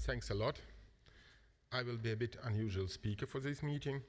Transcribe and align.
Thanks 0.00 0.30
a 0.30 0.34
lot. 0.34 0.58
I 1.72 1.82
will 1.82 1.98
be 1.98 2.12
a 2.12 2.16
bit 2.16 2.36
unusual 2.44 2.88
speaker 2.88 3.26
for 3.26 3.38
this 3.38 3.62
meeting. 3.62 4.00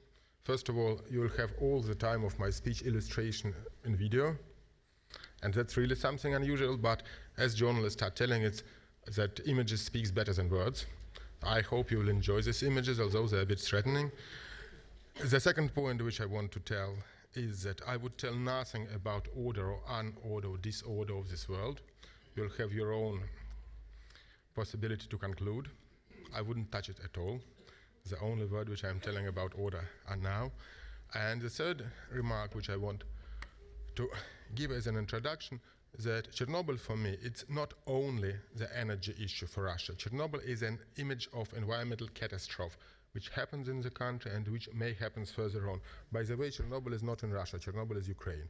First 0.42 0.70
of 0.70 0.78
all, 0.78 1.02
you 1.10 1.20
will 1.20 1.36
have 1.36 1.52
all 1.60 1.82
the 1.82 1.94
time 1.94 2.24
of 2.24 2.38
my 2.38 2.48
speech 2.48 2.80
illustration 2.80 3.54
in 3.84 3.94
video. 3.94 4.34
And 5.42 5.52
that's 5.52 5.76
really 5.76 5.94
something 5.94 6.34
unusual, 6.34 6.78
but 6.78 7.02
as 7.36 7.54
journalists 7.54 8.02
are 8.02 8.10
telling 8.10 8.42
it, 8.42 8.62
that 9.16 9.40
images 9.46 9.82
speaks 9.82 10.10
better 10.10 10.32
than 10.32 10.48
words. 10.48 10.86
I 11.44 11.60
hope 11.60 11.90
you 11.90 11.98
will 11.98 12.08
enjoy 12.08 12.40
these 12.40 12.62
images, 12.62 12.98
although 12.98 13.26
they're 13.26 13.42
a 13.42 13.46
bit 13.46 13.60
threatening. 13.60 14.10
The 15.22 15.40
second 15.40 15.74
point 15.74 16.02
which 16.02 16.22
I 16.22 16.24
want 16.24 16.52
to 16.52 16.60
tell 16.60 16.94
is 17.34 17.62
that 17.64 17.82
I 17.86 17.98
would 17.98 18.16
tell 18.16 18.34
nothing 18.34 18.88
about 18.94 19.28
order 19.36 19.70
or 19.70 19.80
unorder 19.90 20.54
or 20.54 20.56
disorder 20.56 21.16
of 21.16 21.28
this 21.28 21.50
world. 21.50 21.82
You'll 22.34 22.56
have 22.56 22.72
your 22.72 22.94
own 22.94 23.20
possibility 24.54 25.06
to 25.08 25.18
conclude. 25.18 25.68
I 26.34 26.42
wouldn't 26.42 26.72
touch 26.72 26.88
it 26.88 26.98
at 27.04 27.18
all. 27.18 27.40
The 28.08 28.18
only 28.20 28.46
word 28.46 28.68
which 28.68 28.84
I'm 28.84 29.00
telling 29.00 29.28
about 29.28 29.52
order 29.56 29.88
are 30.08 30.16
now. 30.16 30.52
And 31.14 31.40
the 31.40 31.50
third 31.50 31.84
remark 32.10 32.54
which 32.54 32.70
I 32.70 32.76
want 32.76 33.04
to 33.96 34.08
give 34.54 34.70
as 34.72 34.86
an 34.86 34.96
introduction 34.96 35.60
that 35.98 36.32
Chernobyl 36.32 36.78
for 36.78 36.96
me, 36.96 37.16
it's 37.22 37.44
not 37.48 37.74
only 37.86 38.34
the 38.56 38.74
energy 38.76 39.14
issue 39.22 39.46
for 39.46 39.64
Russia. 39.64 39.92
Chernobyl 39.92 40.42
is 40.42 40.62
an 40.62 40.78
image 40.96 41.28
of 41.34 41.52
environmental 41.54 42.08
catastrophe 42.14 42.76
which 43.12 43.28
happens 43.28 43.68
in 43.68 43.82
the 43.82 43.90
country 43.90 44.32
and 44.34 44.48
which 44.48 44.68
may 44.72 44.94
happen 44.94 45.26
further 45.26 45.68
on. 45.68 45.80
By 46.10 46.22
the 46.22 46.36
way, 46.36 46.48
Chernobyl 46.48 46.94
is 46.94 47.02
not 47.02 47.22
in 47.22 47.30
Russia, 47.30 47.58
Chernobyl 47.58 47.98
is 47.98 48.08
Ukraine. 48.08 48.48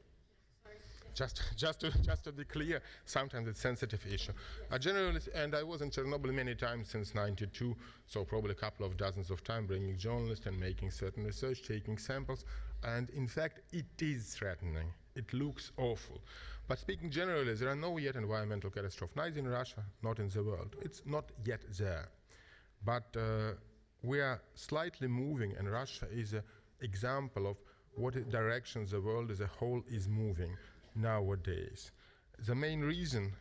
Just, 1.15 1.43
just, 1.57 1.81
to, 1.81 1.91
just 2.03 2.25
to 2.25 2.33
be 2.33 2.45
clear, 2.45 2.81
sometimes 3.05 3.49
it's 3.49 3.59
a 3.59 3.63
sensitive 3.63 4.05
issue. 4.07 4.33
I 4.71 4.79
generally, 4.79 5.21
and 5.35 5.55
I 5.55 5.63
was 5.63 5.83
in 5.83 5.91
Chernobyl 5.91 6.33
many 6.33 6.55
times 6.55 6.89
since 6.89 7.15
92, 7.15 7.77
so 8.07 8.25
probably 8.25 8.53
a 8.53 8.55
couple 8.55 8.87
of 8.87 8.97
dozens 8.97 9.31
of 9.31 9.45
times, 9.45 9.69
bringing 9.69 9.97
journalists 9.97 10.47
and 10.47 10.59
making 10.59 10.91
certain 10.91 11.25
research, 11.25 11.63
taking 11.67 11.99
samples, 11.99 12.45
and 12.85 13.11
in 13.11 13.29
fact, 13.29 13.61
it 13.73 13.87
is 14.01 14.35
threatening. 14.35 14.89
It 15.15 15.33
looks 15.33 15.73
awful. 15.77 16.21
But 16.69 16.79
speaking 16.79 17.11
generally, 17.11 17.55
there 17.55 17.69
are 17.69 17.77
no 17.77 17.99
yet 17.99 18.17
environmental 18.17 18.71
catastrophes, 18.71 19.17
neither 19.17 19.41
in 19.41 19.49
Russia, 19.49 19.85
not 20.03 20.19
in 20.19 20.29
the 20.29 20.43
world. 20.43 20.75
It's 20.81 21.03
not 21.05 21.31
yet 21.45 21.61
there. 21.79 22.09
But 22.85 23.15
uh, 23.17 23.53
we 24.03 24.21
are 24.21 24.41
slightly 24.55 25.07
moving, 25.07 25.55
and 25.59 25.71
Russia 25.71 26.07
is 26.11 26.33
an 26.33 26.43
example 26.81 27.47
of 27.47 27.57
what 27.95 28.15
direction 28.31 28.87
the 28.91 29.01
world 29.01 29.31
as 29.31 29.41
a 29.41 29.47
whole 29.47 29.83
is 29.87 30.09
moving 30.09 30.57
nowadays. 30.95 31.91
The 32.47 32.55
main 32.55 32.81
reason 32.81 33.33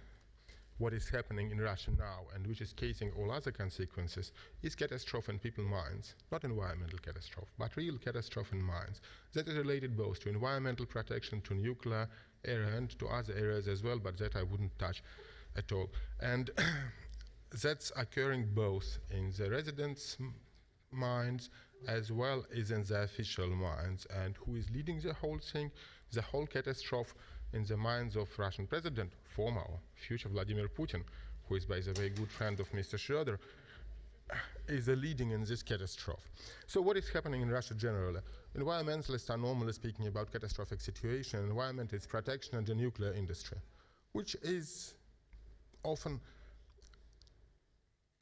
what 0.82 0.94
is 0.94 1.08
happening 1.10 1.52
in 1.52 1.62
Russia 1.62 1.92
now 1.92 2.22
and 2.34 2.48
which 2.48 2.60
is 2.60 2.74
causing 2.74 3.12
all 3.12 3.32
other 3.32 3.52
consequences 3.52 4.32
is 4.64 4.74
catastrophe 4.74 5.32
in 5.32 5.38
people's 5.40 5.68
minds, 5.70 6.16
not 6.32 6.44
environmental 6.44 6.98
catastrophe, 6.98 7.52
but 7.60 7.76
real 7.76 7.98
catastrophe 8.00 8.58
in 8.58 8.64
minds. 8.64 9.00
That 9.34 9.48
is 9.48 9.56
related 9.56 9.96
both 9.96 10.20
to 10.22 10.30
environmental 10.30 10.88
protection, 10.88 11.40
to 11.42 11.54
nuclear 11.54 12.08
area 12.46 12.76
and 12.76 12.90
to 12.98 13.08
other 13.08 13.34
areas 13.34 13.68
as 13.68 13.84
well, 13.84 14.00
but 14.00 14.18
that 14.18 14.36
I 14.36 14.42
wouldn't 14.42 14.78
touch 14.80 15.04
at 15.56 15.72
all. 15.72 15.92
And 16.20 16.50
that's 17.62 17.92
occurring 17.96 18.50
both 18.56 18.98
in 19.12 19.32
the 19.38 19.52
residents' 19.52 20.18
minds 20.92 21.52
as 21.88 22.12
well 22.12 22.44
as 22.58 22.72
in 22.72 22.84
the 22.84 23.04
official 23.04 23.50
minds. 23.50 24.08
And 24.24 24.36
who 24.38 24.56
is 24.56 24.70
leading 24.72 25.00
the 25.00 25.14
whole 25.14 25.40
thing? 25.40 25.72
The 26.12 26.22
whole 26.22 26.48
catastrophe 26.48 27.14
in 27.54 27.66
the 27.66 27.78
minds 27.78 28.16
of 28.16 28.28
Russian 28.38 28.68
president, 28.68 29.12
former 29.36 29.62
or 29.62 29.80
future 29.96 30.30
Vladimir 30.30 30.68
Putin, 30.68 31.04
who 31.48 31.56
is, 31.56 31.66
by 31.66 31.80
the 31.80 31.94
way, 32.00 32.08
a 32.08 32.10
good 32.10 32.30
friend 32.30 32.60
of 32.60 32.72
Mr. 32.72 32.98
Schroeder, 32.98 33.40
is 34.68 34.88
leading 34.88 35.32
in 35.32 35.44
this 35.44 35.62
catastrophe. 35.62 36.22
So 36.68 36.82
what 36.82 36.96
is 36.98 37.10
happening 37.10 37.42
in 37.42 37.50
Russia 37.50 37.74
generally? 37.74 38.22
Environmentalists 38.58 39.30
are 39.30 39.38
normally 39.38 39.74
speaking 39.74 40.08
about 40.08 40.32
catastrophic 40.32 40.80
situation. 40.80 41.40
Environment 41.40 41.92
is 41.94 42.08
protection 42.08 42.58
and 42.58 42.66
the 42.66 42.76
nuclear 42.76 43.14
industry, 43.14 43.58
which 44.14 44.36
is 44.44 44.94
often 45.84 46.20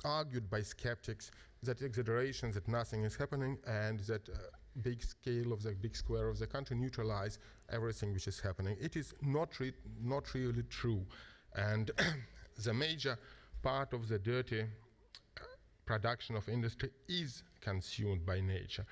argued 0.03 0.49
by 0.49 0.61
skeptics 0.61 1.31
that 1.61 1.81
exaggeration, 1.81 2.51
that 2.53 2.67
nothing 2.67 3.03
is 3.03 3.15
happening, 3.15 3.57
and 3.67 3.99
that 4.01 4.27
uh, 4.29 4.37
big 4.81 5.01
scale 5.03 5.51
of 5.53 5.63
the 5.63 5.71
big 5.71 5.95
square 5.95 6.29
of 6.29 6.39
the 6.39 6.47
country 6.47 6.75
neutralize 6.75 7.39
everything 7.71 8.13
which 8.13 8.27
is 8.27 8.39
happening. 8.39 8.77
It 8.79 8.95
is 8.95 9.13
not, 9.21 9.59
re 9.59 9.73
not 10.01 10.33
really 10.33 10.63
true. 10.63 11.05
And 11.55 11.91
the 12.63 12.73
major 12.73 13.17
part 13.61 13.93
of 13.93 14.07
the 14.07 14.19
dirty 14.19 14.61
uh, 14.61 15.41
production 15.85 16.35
of 16.35 16.47
industry 16.47 16.91
is 17.07 17.43
consumed 17.61 18.25
by 18.25 18.39
nature. 18.39 18.85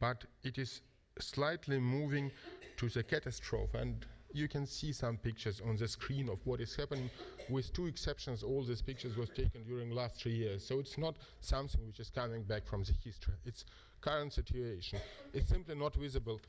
But 0.00 0.24
it 0.42 0.58
is 0.58 0.82
slightly 1.18 1.78
moving 1.78 2.30
to 2.76 2.88
the 2.88 3.02
catastrophe. 3.02 3.78
And 3.78 4.06
you 4.32 4.48
can 4.48 4.66
see 4.66 4.92
some 4.92 5.16
pictures 5.18 5.60
on 5.66 5.76
the 5.76 5.88
screen 5.88 6.28
of 6.28 6.38
what 6.44 6.60
is 6.60 6.74
happening. 6.74 7.10
With 7.48 7.72
two 7.72 7.86
exceptions, 7.86 8.42
all 8.42 8.62
these 8.62 8.82
pictures 8.82 9.16
was 9.16 9.28
taken 9.28 9.62
during 9.64 9.90
last 9.90 10.16
three 10.16 10.34
years. 10.34 10.64
So 10.64 10.78
it's 10.78 10.98
not 10.98 11.16
something 11.40 11.86
which 11.86 12.00
is 12.00 12.10
coming 12.10 12.42
back 12.42 12.66
from 12.66 12.82
the 12.82 12.94
history. 13.04 13.34
It's 13.44 13.64
current 14.02 14.32
situation. 14.32 14.98
It's 15.32 15.48
simply 15.48 15.74
not 15.74 15.94
visible 15.94 16.40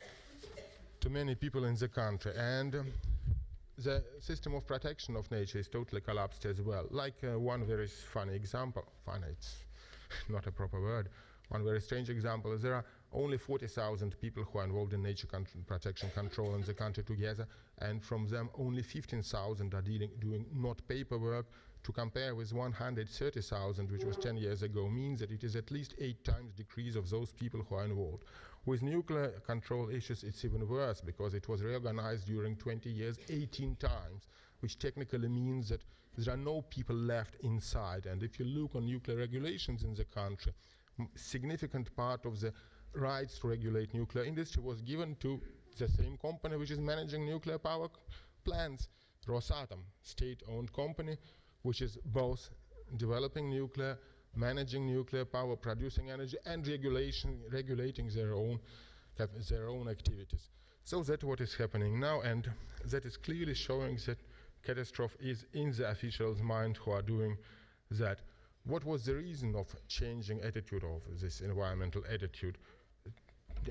to 1.00 1.10
many 1.10 1.36
people 1.36 1.66
in 1.66 1.76
the 1.76 1.88
country. 1.88 2.34
And 2.36 2.76
um, 2.76 2.88
the 3.78 4.04
system 4.20 4.56
of 4.56 4.68
protection 4.68 5.16
of 5.16 5.30
nature 5.32 5.60
is 5.60 5.68
totally 5.68 6.02
collapsed 6.02 6.46
as 6.46 6.62
well. 6.62 6.86
Like 6.90 7.16
uh, 7.24 7.40
one 7.40 7.66
very 7.66 7.88
funny 7.88 8.36
example, 8.36 8.84
funny, 9.06 9.28
it's 9.30 9.56
not 10.30 10.48
a 10.48 10.52
proper 10.52 10.82
word, 10.82 11.10
one 11.50 11.64
very 11.64 11.82
strange 11.82 12.10
example 12.10 12.52
is 12.54 12.62
there 12.62 12.74
are 12.74 12.86
only 13.12 13.38
40,000 13.38 14.20
people 14.20 14.44
who 14.44 14.60
are 14.60 14.64
involved 14.64 14.94
in 14.94 15.04
nature 15.04 15.28
protection 15.68 16.10
control 16.16 16.56
in 16.56 16.64
the 16.64 16.74
country 16.74 17.04
together, 17.04 17.48
and 17.80 18.02
from 18.02 18.28
them 18.28 18.50
only 18.58 18.82
15,000 18.82 19.74
are 19.74 19.82
dealing, 19.82 20.10
doing 20.20 20.46
not 20.52 20.82
paperwork, 20.88 21.46
to 21.84 21.92
compare 21.92 22.34
with 22.34 22.54
130,000, 22.54 23.92
which 23.92 24.04
was 24.04 24.18
10 24.18 24.38
years 24.38 24.64
ago, 24.64 24.90
means 24.90 25.20
that 25.20 25.32
it 25.32 25.44
is 25.44 25.56
at 25.56 25.72
least 25.72 25.94
eight 26.00 26.24
times 26.24 26.54
decrease 26.54 26.96
of 26.96 27.10
those 27.10 27.32
people 27.32 27.62
who 27.68 27.76
are 27.76 27.84
involved. 27.84 28.24
With 28.66 28.82
nuclear 28.82 29.30
control 29.46 29.90
issues, 29.90 30.24
it's 30.24 30.46
even 30.46 30.68
worse 30.68 31.02
because 31.02 31.34
it 31.34 31.50
was 31.50 31.62
reorganized 31.62 32.26
during 32.26 32.56
20 32.56 32.90
years 32.90 33.18
18 33.30 33.76
times, 33.76 34.28
which 34.62 34.80
technically 34.80 35.28
means 35.28 35.70
that 35.70 35.84
there 36.18 36.34
are 36.34 36.38
no 36.38 36.62
people 36.62 36.96
left 36.96 37.36
inside. 37.42 38.06
And 38.06 38.24
if 38.24 38.40
you 38.40 38.46
look 38.46 38.76
on 38.76 38.86
nuclear 38.86 39.18
regulations 39.18 39.84
in 39.84 39.94
the 39.94 40.06
country, 40.06 40.54
significant 41.16 41.94
part 41.96 42.26
of 42.26 42.40
the 42.40 42.54
rights 42.94 43.40
to 43.40 43.48
regulate 43.48 43.94
nuclear 43.94 44.24
industry 44.24 44.62
was 44.64 44.82
given 44.82 45.16
to 45.16 45.42
the 45.78 45.88
same 45.88 46.18
company 46.18 46.56
which 46.56 46.72
is 46.72 46.80
managing 46.80 47.26
nuclear 47.26 47.58
power 47.58 47.90
plants, 48.46 48.88
Rosatom, 49.28 49.80
state-owned 50.04 50.72
company, 50.74 51.18
which 51.64 51.82
is 51.82 51.98
both 52.06 52.50
developing 52.98 53.50
nuclear, 53.50 53.98
managing 54.36 54.86
nuclear 54.86 55.26
power, 55.26 55.56
producing 55.56 56.12
energy, 56.12 56.38
and 56.46 56.68
regulation, 56.68 57.40
regulating 57.52 58.10
their 58.10 58.34
own, 58.34 58.60
their 59.50 59.68
own 59.68 59.88
activities. 59.88 60.50
So 60.84 61.02
that's 61.02 61.24
what 61.24 61.40
is 61.40 61.56
happening 61.56 62.00
now, 62.00 62.22
and 62.22 62.50
that 62.86 63.06
is 63.06 63.18
clearly 63.18 63.54
showing 63.54 63.98
that 64.06 64.18
catastrophe 64.64 65.18
is 65.22 65.46
in 65.54 65.72
the 65.72 65.90
officials' 65.90 66.42
mind 66.42 66.78
who 66.78 66.92
are 66.92 67.02
doing 67.02 67.38
that. 67.92 68.20
What 68.66 68.86
was 68.86 69.06
the 69.06 69.16
reason 69.16 69.56
of 69.56 69.68
changing 69.88 70.42
attitude 70.42 70.84
of 70.84 71.02
this 71.22 71.42
environmental 71.42 72.04
attitude? 72.12 72.58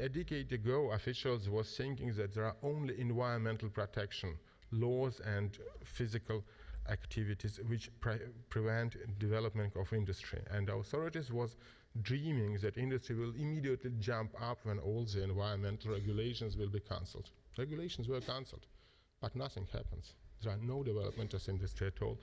A 0.00 0.08
decade 0.08 0.52
ago, 0.52 0.90
officials 0.92 1.48
was 1.48 1.76
thinking 1.76 2.14
that 2.14 2.34
there 2.34 2.44
are 2.44 2.56
only 2.62 2.98
environmental 2.98 3.68
protection 3.68 4.38
laws 4.70 5.20
and 5.20 5.58
physical 5.84 6.42
activities 6.90 7.60
which 7.68 7.90
pre 8.00 8.16
prevent 8.48 8.96
development 9.18 9.76
of 9.76 9.92
industry. 9.92 10.40
And 10.50 10.68
authorities 10.68 11.30
was 11.32 11.56
dreaming 12.00 12.58
that 12.62 12.76
industry 12.76 13.16
will 13.16 13.34
immediately 13.34 13.92
jump 13.98 14.34
up 14.40 14.58
when 14.64 14.78
all 14.78 15.04
the 15.04 15.22
environmental 15.22 15.92
regulations 15.92 16.56
will 16.56 16.70
be 16.70 16.80
cancelled. 16.80 17.30
Regulations 17.58 18.08
were 18.08 18.20
cancelled, 18.20 18.66
but 19.20 19.36
nothing 19.36 19.66
happens. 19.72 20.14
There 20.42 20.52
are 20.52 20.58
no 20.62 20.82
development 20.82 21.34
of 21.34 21.48
industry 21.48 21.88
at 21.88 22.02
all. 22.02 22.18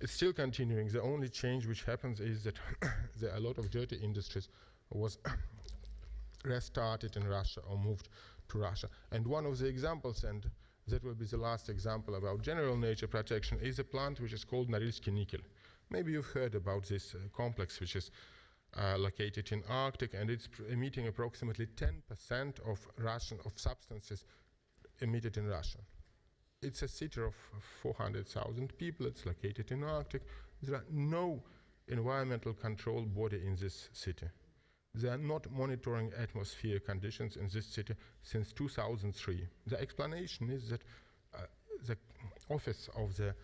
It's 0.00 0.12
still 0.12 0.32
continuing. 0.32 0.88
The 0.88 1.02
only 1.02 1.28
change 1.28 1.66
which 1.66 1.82
happens 1.84 2.20
is 2.20 2.44
that 2.44 2.54
there 3.20 3.32
are 3.32 3.36
a 3.36 3.40
lot 3.40 3.58
of 3.58 3.70
dirty 3.70 3.96
industries 3.96 4.48
was 4.90 5.18
restarted 6.44 7.16
in 7.16 7.26
Russia 7.26 7.60
or 7.68 7.76
moved 7.76 8.08
to 8.50 8.58
Russia. 8.58 8.88
And 9.10 9.26
one 9.26 9.44
of 9.44 9.58
the 9.58 9.66
examples, 9.66 10.24
and 10.24 10.48
that 10.88 11.04
will 11.04 11.14
be 11.14 11.26
the 11.26 11.36
last 11.36 11.68
example 11.68 12.16
about 12.16 12.42
general 12.42 12.76
nature 12.76 13.06
protection, 13.06 13.58
is 13.60 13.78
a 13.78 13.84
plant 13.84 14.20
which 14.20 14.32
is 14.32 14.44
called 14.44 14.68
Norilsk 14.68 15.12
nickel. 15.12 15.40
Maybe 15.90 16.12
you've 16.12 16.26
heard 16.26 16.54
about 16.54 16.86
this 16.86 17.14
uh, 17.14 17.18
complex 17.34 17.80
which 17.80 17.96
is 17.96 18.10
uh, 18.76 18.96
located 18.98 19.50
in 19.52 19.62
Arctic 19.68 20.14
and 20.14 20.30
it's 20.30 20.48
emitting 20.70 21.06
approximately 21.08 21.66
10% 21.66 22.60
of 22.70 22.86
Russian 22.98 23.38
of 23.44 23.52
substances 23.56 24.24
emitted 25.00 25.36
in 25.36 25.46
Russia. 25.46 25.78
It's 26.60 26.82
a 26.82 26.88
city 26.88 27.22
of 27.22 27.34
400,000 27.82 28.76
people. 28.76 29.06
It's 29.06 29.24
located 29.24 29.70
in 29.70 29.84
Arctic. 29.84 30.22
There 30.62 30.74
are 30.74 30.84
no 30.90 31.42
environmental 31.86 32.52
control 32.52 33.02
body 33.02 33.40
in 33.46 33.56
this 33.56 33.88
city. 33.92 34.26
They 35.00 35.08
are 35.08 35.18
not 35.18 35.50
monitoring 35.50 36.12
atmosphere 36.20 36.80
conditions 36.80 37.36
in 37.36 37.48
this 37.48 37.66
city 37.66 37.94
since 38.22 38.52
2003. 38.52 39.46
The 39.66 39.80
explanation 39.80 40.50
is 40.50 40.70
that 40.70 40.82
uh, 41.34 41.42
the 41.86 41.96
office 42.50 42.88
of 42.96 43.16
the 43.16 43.34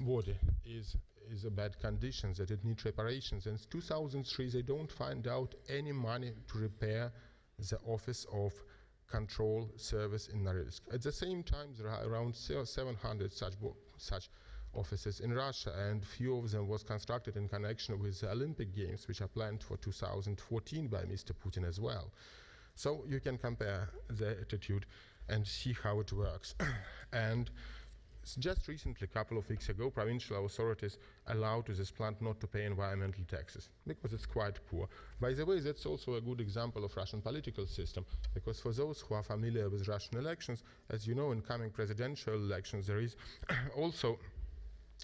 body 0.00 0.36
is 0.64 0.96
is 1.30 1.44
a 1.44 1.50
bad 1.50 1.78
condition, 1.78 2.34
that 2.36 2.50
it 2.50 2.64
needs 2.64 2.84
reparations. 2.84 3.46
And 3.46 3.58
2003, 3.70 4.50
they 4.50 4.62
don't 4.62 4.90
find 4.90 5.26
out 5.26 5.54
any 5.68 5.92
money 5.92 6.32
to 6.48 6.58
repair 6.58 7.12
the 7.58 7.78
office 7.86 8.26
of 8.32 8.52
control 9.10 9.70
service 9.76 10.28
in 10.28 10.42
Norilsk. 10.42 10.80
At 10.92 11.02
the 11.02 11.12
same 11.12 11.42
time, 11.42 11.74
there 11.78 11.88
are 11.88 12.04
around 12.06 12.34
700 12.34 13.32
such, 13.32 13.54
such 13.96 14.30
offices 14.74 15.20
in 15.20 15.32
Russia, 15.32 15.72
and 15.88 16.04
few 16.04 16.36
of 16.36 16.50
them 16.50 16.68
was 16.68 16.82
constructed 16.82 17.36
in 17.36 17.48
connection 17.48 17.98
with 17.98 18.20
the 18.20 18.30
Olympic 18.30 18.74
Games, 18.74 19.06
which 19.08 19.20
are 19.20 19.28
planned 19.28 19.62
for 19.62 19.76
2014 19.76 20.88
by 20.88 21.02
Mr. 21.02 21.32
Putin 21.32 21.66
as 21.66 21.80
well. 21.80 22.10
So 22.74 23.04
you 23.06 23.20
can 23.20 23.38
compare 23.38 23.90
the 24.08 24.40
attitude 24.40 24.86
and 25.28 25.46
see 25.46 25.74
how 25.82 26.00
it 26.00 26.12
works. 26.12 26.54
and 27.12 27.50
just 28.38 28.68
recently, 28.68 29.04
a 29.04 29.14
couple 29.14 29.36
of 29.36 29.48
weeks 29.48 29.68
ago, 29.68 29.90
provincial 29.90 30.44
authorities 30.46 30.98
allowed 31.26 31.66
this 31.66 31.90
plant 31.90 32.22
not 32.22 32.40
to 32.40 32.46
pay 32.46 32.64
environmental 32.64 33.24
taxes 33.28 33.68
because 33.86 34.12
it's 34.12 34.26
quite 34.26 34.64
poor. 34.70 34.88
By 35.20 35.32
the 35.34 35.44
way, 35.44 35.58
that's 35.58 35.86
also 35.86 36.14
a 36.14 36.20
good 36.20 36.40
example 36.40 36.84
of 36.84 36.96
Russian 36.96 37.20
political 37.20 37.66
system 37.66 38.06
because 38.32 38.60
for 38.60 38.72
those 38.72 39.00
who 39.00 39.14
are 39.14 39.24
familiar 39.24 39.68
with 39.68 39.88
Russian 39.88 40.18
elections, 40.18 40.62
as 40.90 41.06
you 41.06 41.14
know, 41.14 41.32
in 41.32 41.40
coming 41.40 41.70
presidential 41.70 42.34
elections, 42.34 42.86
there 42.86 43.00
is 43.00 43.16
also 43.76 44.18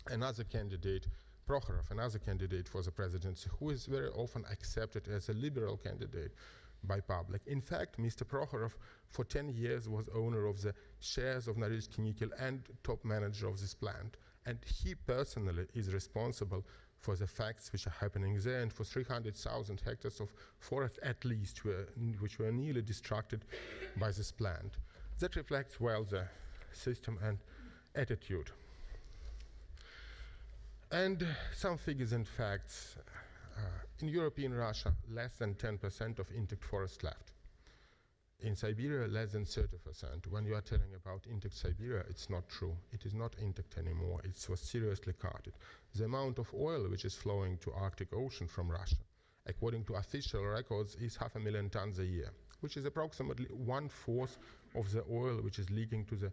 another 0.07 0.45
candidate, 0.45 1.07
Prokhorov, 1.49 1.91
another 1.91 2.19
candidate 2.19 2.69
for 2.69 2.83
the 2.83 2.91
presidency, 2.91 3.49
who 3.59 3.71
is 3.71 3.87
very 3.87 4.09
often 4.09 4.45
accepted 4.51 5.09
as 5.09 5.29
a 5.29 5.33
liberal 5.33 5.77
candidate 5.77 6.33
by 6.85 7.01
public. 7.01 7.43
In 7.47 7.61
fact, 7.61 7.99
Mr. 7.99 8.25
Prokhorov, 8.25 8.75
for 9.09 9.25
10 9.25 9.49
years, 9.51 9.89
was 9.89 10.07
owner 10.15 10.47
of 10.47 10.63
the 10.63 10.75
shares 11.01 11.49
of 11.49 11.57
Norilsk 11.57 11.99
Nickel 11.99 12.31
and 12.39 12.63
top 12.85 13.05
manager 13.05 13.49
of 13.49 13.61
this 13.61 13.75
plant. 13.75 14.17
And 14.47 14.59
he 14.65 14.95
personally 14.95 15.67
is 15.75 15.93
responsible 15.93 16.65
for 17.01 17.17
the 17.17 17.27
facts 17.27 17.73
which 17.73 17.87
are 17.87 17.95
happening 18.01 18.39
there 18.41 18.61
and 18.61 18.73
for 18.73 18.85
300,000 18.85 19.81
hectares 19.81 20.21
of 20.21 20.33
forest 20.59 20.99
at 21.03 21.25
least, 21.25 21.65
were, 21.65 21.87
which 22.19 22.39
were 22.39 22.51
nearly 22.51 22.83
destructed 22.83 23.41
by 23.97 24.11
this 24.11 24.33
plant. 24.33 24.79
That 25.19 25.37
reflects 25.37 25.81
well 25.81 26.05
the 26.05 26.25
system 26.73 27.19
and 27.23 27.39
attitude. 27.95 28.51
And 30.91 31.27
some 31.55 31.77
figures 31.77 32.13
and 32.13 32.27
facts. 32.27 32.97
Uh, 33.55 33.61
in 34.01 34.09
European 34.09 34.55
Russia, 34.55 34.95
less 35.11 35.37
than 35.37 35.55
10% 35.55 36.19
of 36.19 36.31
intact 36.35 36.65
forest 36.65 37.05
left. 37.05 37.33
In 38.41 38.57
Siberia, 38.57 39.07
less 39.07 39.33
than 39.33 39.45
30%. 39.45 40.27
When 40.31 40.47
you 40.47 40.55
are 40.55 40.63
telling 40.63 40.95
about 40.95 41.27
intact 41.31 41.55
Siberia, 41.59 42.05
it's 42.09 42.31
not 42.31 42.49
true. 42.49 42.75
It 42.91 43.05
is 43.05 43.13
not 43.13 43.35
intact 43.39 43.77
anymore. 43.77 44.23
It 44.25 44.49
was 44.49 44.61
seriously 44.61 45.13
carted. 45.13 45.53
The 45.95 46.07
amount 46.07 46.39
of 46.39 46.49
oil 46.55 46.89
which 46.89 47.05
is 47.05 47.15
flowing 47.15 47.59
to 47.59 47.73
Arctic 47.73 48.15
Ocean 48.15 48.47
from 48.47 48.71
Russia, 48.71 48.97
according 49.45 49.85
to 49.87 49.97
official 49.97 50.43
records, 50.43 50.95
is 50.95 51.17
half 51.17 51.37
a 51.37 51.41
million 51.41 51.69
tons 51.69 51.99
a 51.99 52.07
year, 52.07 52.31
which 52.61 52.79
is 52.79 52.87
approximately 52.87 53.47
one-fourth 53.47 54.39
of 54.75 54.91
the 54.93 55.05
oil 55.11 55.43
which 55.43 55.59
is 55.59 55.69
leaking 55.69 56.07
to 56.07 56.15
the 56.15 56.33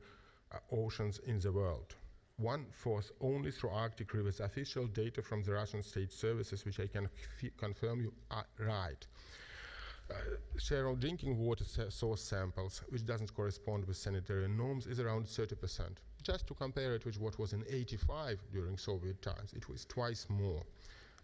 uh, 0.53 0.59
oceans 0.71 1.19
in 1.25 1.39
the 1.39 1.51
world 1.51 1.95
one 2.37 2.65
fourth 2.71 3.11
only 3.21 3.51
through 3.51 3.69
Arctic 3.69 4.13
rivers. 4.13 4.39
Official 4.39 4.87
data 4.87 5.21
from 5.21 5.43
the 5.43 5.53
Russian 5.53 5.81
state 5.81 6.11
services, 6.11 6.65
which 6.65 6.79
I 6.79 6.87
can 6.87 7.09
confirm 7.57 8.01
you 8.01 8.13
are 8.31 8.45
right. 8.59 9.05
Uh, 10.11 10.13
share 10.59 10.87
of 10.87 10.99
drinking 10.99 11.37
water 11.37 11.63
source 11.89 12.21
samples, 12.21 12.83
which 12.89 13.05
doesn't 13.05 13.33
correspond 13.33 13.85
with 13.87 13.97
sanitary 13.97 14.47
norms, 14.47 14.85
is 14.85 14.99
around 14.99 15.25
30%. 15.25 15.97
Just 16.21 16.45
to 16.47 16.53
compare 16.53 16.93
it 16.93 17.05
with 17.05 17.19
what 17.19 17.39
was 17.39 17.53
in 17.53 17.63
85 17.67 18.39
during 18.51 18.77
Soviet 18.77 19.21
times, 19.21 19.53
it 19.53 19.67
was 19.67 19.85
twice 19.85 20.27
more. 20.29 20.61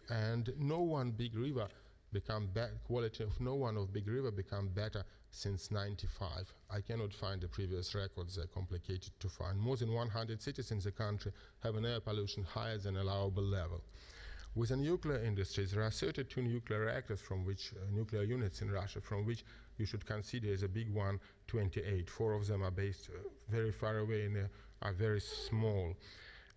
And 0.10 0.52
no 0.58 0.80
one 0.80 1.12
big 1.12 1.36
river 1.38 1.68
become 2.12 2.48
better, 2.48 2.78
quality 2.86 3.24
of 3.24 3.40
no 3.40 3.56
one 3.56 3.78
of 3.78 3.94
Big 3.94 4.08
River 4.08 4.32
become 4.32 4.68
better 4.70 5.04
since 5.30 5.72
95. 5.72 6.54
I 6.70 6.82
cannot 6.82 7.14
find 7.14 7.42
the 7.42 7.48
previous 7.48 7.96
records, 7.96 8.36
they're 8.36 8.48
complicated 8.48 9.12
to 9.20 9.30
find. 9.30 9.58
More 9.60 9.78
than 9.78 9.94
100 9.94 10.42
cities 10.42 10.72
in 10.72 10.80
the 10.80 10.92
country 10.92 11.32
have 11.64 11.76
an 11.76 11.86
air 11.86 12.00
pollution 12.00 12.44
higher 12.44 12.78
than 12.78 12.98
allowable 12.98 13.44
level. 13.44 13.82
With 14.54 14.70
the 14.70 14.76
nuclear 14.76 15.24
industries, 15.24 15.72
there 15.72 15.84
are 15.84 15.92
32 15.92 16.42
nuclear 16.42 16.82
reactors 16.82 17.22
from 17.22 17.46
which, 17.46 17.72
uh, 17.74 17.90
nuclear 17.90 18.24
units 18.24 18.62
in 18.62 18.70
Russia, 18.70 19.00
from 19.00 19.26
which 19.26 19.46
you 19.78 19.86
should 19.86 20.06
consider 20.06 20.52
as 20.52 20.64
a 20.64 20.68
big 20.68 20.94
one, 20.94 21.22
28. 21.48 22.10
Four 22.10 22.34
of 22.34 22.48
them 22.48 22.62
are 22.62 22.72
based 22.72 23.10
uh, 23.10 23.30
very 23.50 23.72
far 23.72 24.00
away 24.00 24.26
and 24.26 24.38
uh, 24.38 24.48
are 24.82 24.92
very 24.92 25.22
small. 25.22 25.96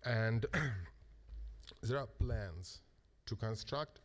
And 0.03 0.45
there 1.81 1.99
are 1.99 2.07
plans 2.07 2.81
to 3.27 3.35
construct 3.37 4.01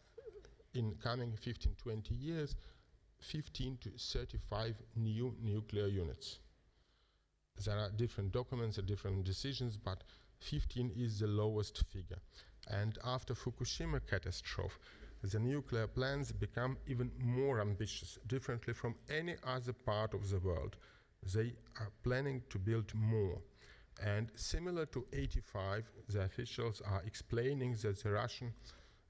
in 0.75 0.95
coming 1.03 1.37
15, 1.37 1.75
20 1.77 2.15
years, 2.15 2.57
15 3.21 3.79
to 3.83 3.91
35 3.91 4.77
new 4.97 5.35
nuclear 5.43 5.87
units. 5.87 6.39
There 7.65 7.79
are 7.79 7.91
different 7.91 8.33
documents 8.33 8.79
and 8.79 8.87
different 8.87 9.25
decisions, 9.25 9.77
but 9.77 10.05
15 10.39 10.93
is 10.97 11.21
the 11.21 11.27
lowest 11.27 11.85
figure. 11.93 12.21
And 12.69 12.99
after 13.05 13.35
Fukushima 13.35 14.01
catastrophe, 14.07 14.79
the 15.23 15.39
nuclear 15.39 15.87
plans 15.87 16.33
become 16.33 16.79
even 16.87 17.11
more 17.19 17.61
ambitious, 17.61 18.19
differently 18.27 18.73
from 18.73 18.95
any 19.11 19.37
other 19.45 19.75
part 19.75 20.15
of 20.15 20.31
the 20.31 20.39
world. 20.39 20.77
They 21.35 21.53
are 21.79 21.91
planning 22.03 22.43
to 22.49 22.59
build 22.59 22.95
more. 22.95 23.43
And 24.03 24.31
similar 24.35 24.87
to 24.87 25.07
85, 25.13 25.91
the 26.09 26.23
officials 26.23 26.81
are 26.81 27.03
explaining 27.05 27.77
that 27.83 28.03
the 28.03 28.13
Russian 28.13 28.55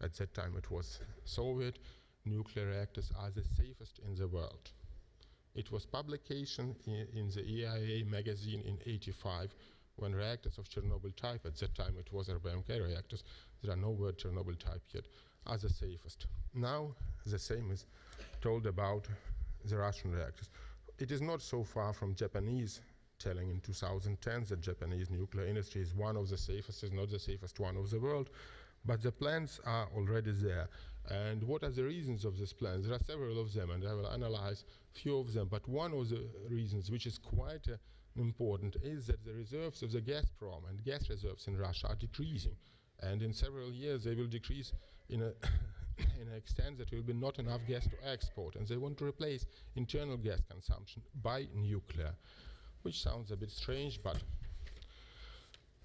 at 0.00 0.14
that 0.14 0.34
time 0.34 0.54
it 0.56 0.70
was 0.70 1.00
Soviet, 1.24 1.78
nuclear 2.24 2.66
reactors 2.68 3.12
are 3.18 3.30
the 3.30 3.44
safest 3.56 4.00
in 4.06 4.14
the 4.14 4.28
world. 4.28 4.70
It 5.54 5.72
was 5.72 5.84
publication 5.84 6.76
in, 6.86 7.06
in 7.14 7.28
the 7.30 7.44
EIA 7.44 8.04
magazine 8.04 8.62
in 8.64 8.78
85 8.86 9.54
when 9.96 10.14
reactors 10.14 10.56
of 10.58 10.68
Chernobyl 10.68 11.14
type, 11.14 11.44
at 11.44 11.56
that 11.56 11.74
time 11.74 11.96
it 11.98 12.12
was 12.12 12.28
RBMK 12.28 12.82
reactors, 12.82 13.22
there 13.62 13.72
are 13.72 13.76
no 13.76 13.90
word 13.90 14.18
Chernobyl 14.18 14.58
type 14.58 14.82
yet, 14.92 15.04
are 15.46 15.58
the 15.58 15.68
safest. 15.68 16.26
Now 16.54 16.94
the 17.26 17.38
same 17.38 17.70
is 17.70 17.86
told 18.40 18.66
about 18.66 19.06
the 19.64 19.76
Russian 19.76 20.12
reactors. 20.12 20.48
It 20.98 21.10
is 21.10 21.20
not 21.20 21.42
so 21.42 21.62
far 21.62 21.92
from 21.92 22.14
Japanese 22.14 22.80
telling 23.18 23.50
in 23.50 23.60
2010 23.60 24.44
that 24.48 24.60
Japanese 24.62 25.10
nuclear 25.10 25.46
industry 25.46 25.82
is 25.82 25.94
one 25.94 26.16
of 26.16 26.28
the 26.28 26.38
safest, 26.38 26.82
is 26.82 26.92
not 26.92 27.10
the 27.10 27.18
safest 27.18 27.60
one 27.60 27.76
of 27.76 27.90
the 27.90 28.00
world, 28.00 28.30
but 28.84 29.02
the 29.02 29.12
plans 29.12 29.60
are 29.64 29.88
already 29.94 30.32
there. 30.32 30.68
And 31.08 31.42
what 31.42 31.64
are 31.64 31.70
the 31.70 31.84
reasons 31.84 32.24
of 32.24 32.38
these 32.38 32.52
plans? 32.52 32.86
There 32.86 32.94
are 32.94 33.04
several 33.06 33.40
of 33.40 33.52
them, 33.52 33.70
and 33.70 33.86
I 33.86 33.94
will 33.94 34.08
analyze 34.08 34.64
few 34.92 35.18
of 35.18 35.32
them. 35.32 35.48
But 35.50 35.66
one 35.68 35.92
of 35.92 36.08
the 36.08 36.28
reasons, 36.48 36.90
which 36.90 37.06
is 37.06 37.18
quite 37.18 37.66
uh, 37.68 37.76
important, 38.16 38.76
is 38.82 39.06
that 39.06 39.24
the 39.24 39.32
reserves 39.32 39.82
of 39.82 39.92
the 39.92 40.00
Gazprom 40.00 40.68
and 40.68 40.84
gas 40.84 41.08
reserves 41.08 41.46
in 41.46 41.56
Russia 41.56 41.88
are 41.88 41.96
decreasing. 41.96 42.56
And 43.00 43.22
in 43.22 43.32
several 43.32 43.72
years, 43.72 44.04
they 44.04 44.14
will 44.14 44.26
decrease 44.26 44.72
in 45.08 45.22
a 45.22 45.32
in 46.20 46.28
an 46.28 46.34
extent 46.34 46.78
that 46.78 46.90
will 46.92 47.02
be 47.02 47.12
not 47.12 47.38
enough 47.38 47.60
gas 47.66 47.84
to 47.84 48.08
export. 48.08 48.56
And 48.56 48.66
they 48.66 48.76
want 48.76 48.98
to 48.98 49.04
replace 49.04 49.46
internal 49.76 50.16
gas 50.16 50.40
consumption 50.48 51.02
by 51.22 51.46
nuclear, 51.54 52.14
which 52.82 53.02
sounds 53.02 53.30
a 53.30 53.36
bit 53.36 53.50
strange, 53.50 54.02
but 54.02 54.22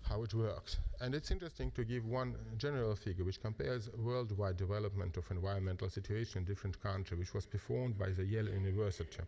how 0.09 0.24
it 0.24 0.33
works. 0.33 0.77
And 1.01 1.15
it's 1.15 1.31
interesting 1.31 1.71
to 1.71 1.83
give 1.83 2.05
one 2.05 2.35
general 2.57 2.95
figure 2.95 3.25
which 3.25 3.41
compares 3.41 3.89
worldwide 3.97 4.57
development 4.57 5.17
of 5.17 5.29
environmental 5.31 5.89
situation 5.89 6.39
in 6.39 6.45
different 6.45 6.81
countries, 6.81 7.19
which 7.19 7.33
was 7.33 7.45
performed 7.45 7.97
by 7.97 8.09
the 8.09 8.24
Yale 8.24 8.50
University. 8.50 9.24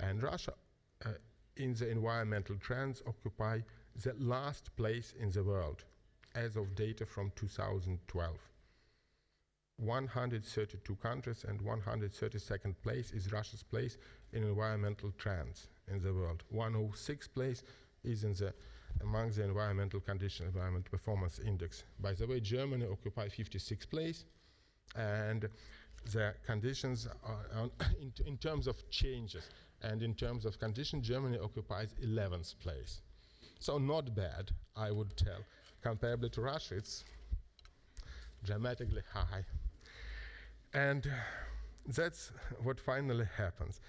And 0.00 0.22
Russia, 0.22 0.54
uh, 1.04 1.10
in 1.56 1.74
the 1.74 1.90
environmental 1.90 2.56
trends, 2.56 3.02
occupy 3.06 3.60
the 4.02 4.14
last 4.18 4.74
place 4.76 5.12
in 5.18 5.30
the 5.30 5.42
world 5.42 5.84
as 6.34 6.56
of 6.56 6.74
data 6.74 7.04
from 7.04 7.30
2012. 7.36 8.36
132 9.78 10.94
countries 10.96 11.44
and 11.48 11.60
132nd 11.60 12.74
place 12.82 13.10
is 13.10 13.32
Russia's 13.32 13.62
place 13.62 13.98
in 14.32 14.44
environmental 14.44 15.12
trends 15.18 15.68
in 15.88 16.00
the 16.00 16.12
world. 16.12 16.44
106th 16.54 17.32
place 17.34 17.62
is 18.04 18.24
in 18.24 18.32
the 18.34 18.54
among 19.00 19.30
the 19.30 19.44
environmental 19.44 20.00
condition, 20.00 20.46
environmental 20.46 20.90
performance 20.90 21.38
index. 21.38 21.84
By 22.00 22.12
the 22.12 22.26
way, 22.26 22.40
Germany 22.40 22.86
occupies 22.90 23.32
56th 23.32 23.90
place, 23.90 24.24
and 24.96 25.48
the 26.12 26.34
conditions 26.46 27.08
are 27.24 27.70
in, 28.00 28.12
in, 28.26 28.36
terms 28.38 28.66
of 28.66 28.88
changes 28.90 29.48
and 29.82 30.02
in 30.02 30.14
terms 30.14 30.44
of 30.44 30.58
condition, 30.58 31.02
Germany 31.02 31.38
occupies 31.38 31.94
11th 32.04 32.58
place. 32.60 33.00
So 33.58 33.78
not 33.78 34.14
bad, 34.14 34.50
I 34.76 34.90
would 34.90 35.16
tell. 35.16 35.38
Comparable 35.82 36.28
to 36.30 36.40
Russia, 36.40 36.76
it's 36.76 37.04
dramatically 38.44 39.02
high. 39.12 39.44
And 40.74 41.10
that's 41.86 42.32
what 42.62 42.80
finally 42.80 43.26
happens. 43.36 43.80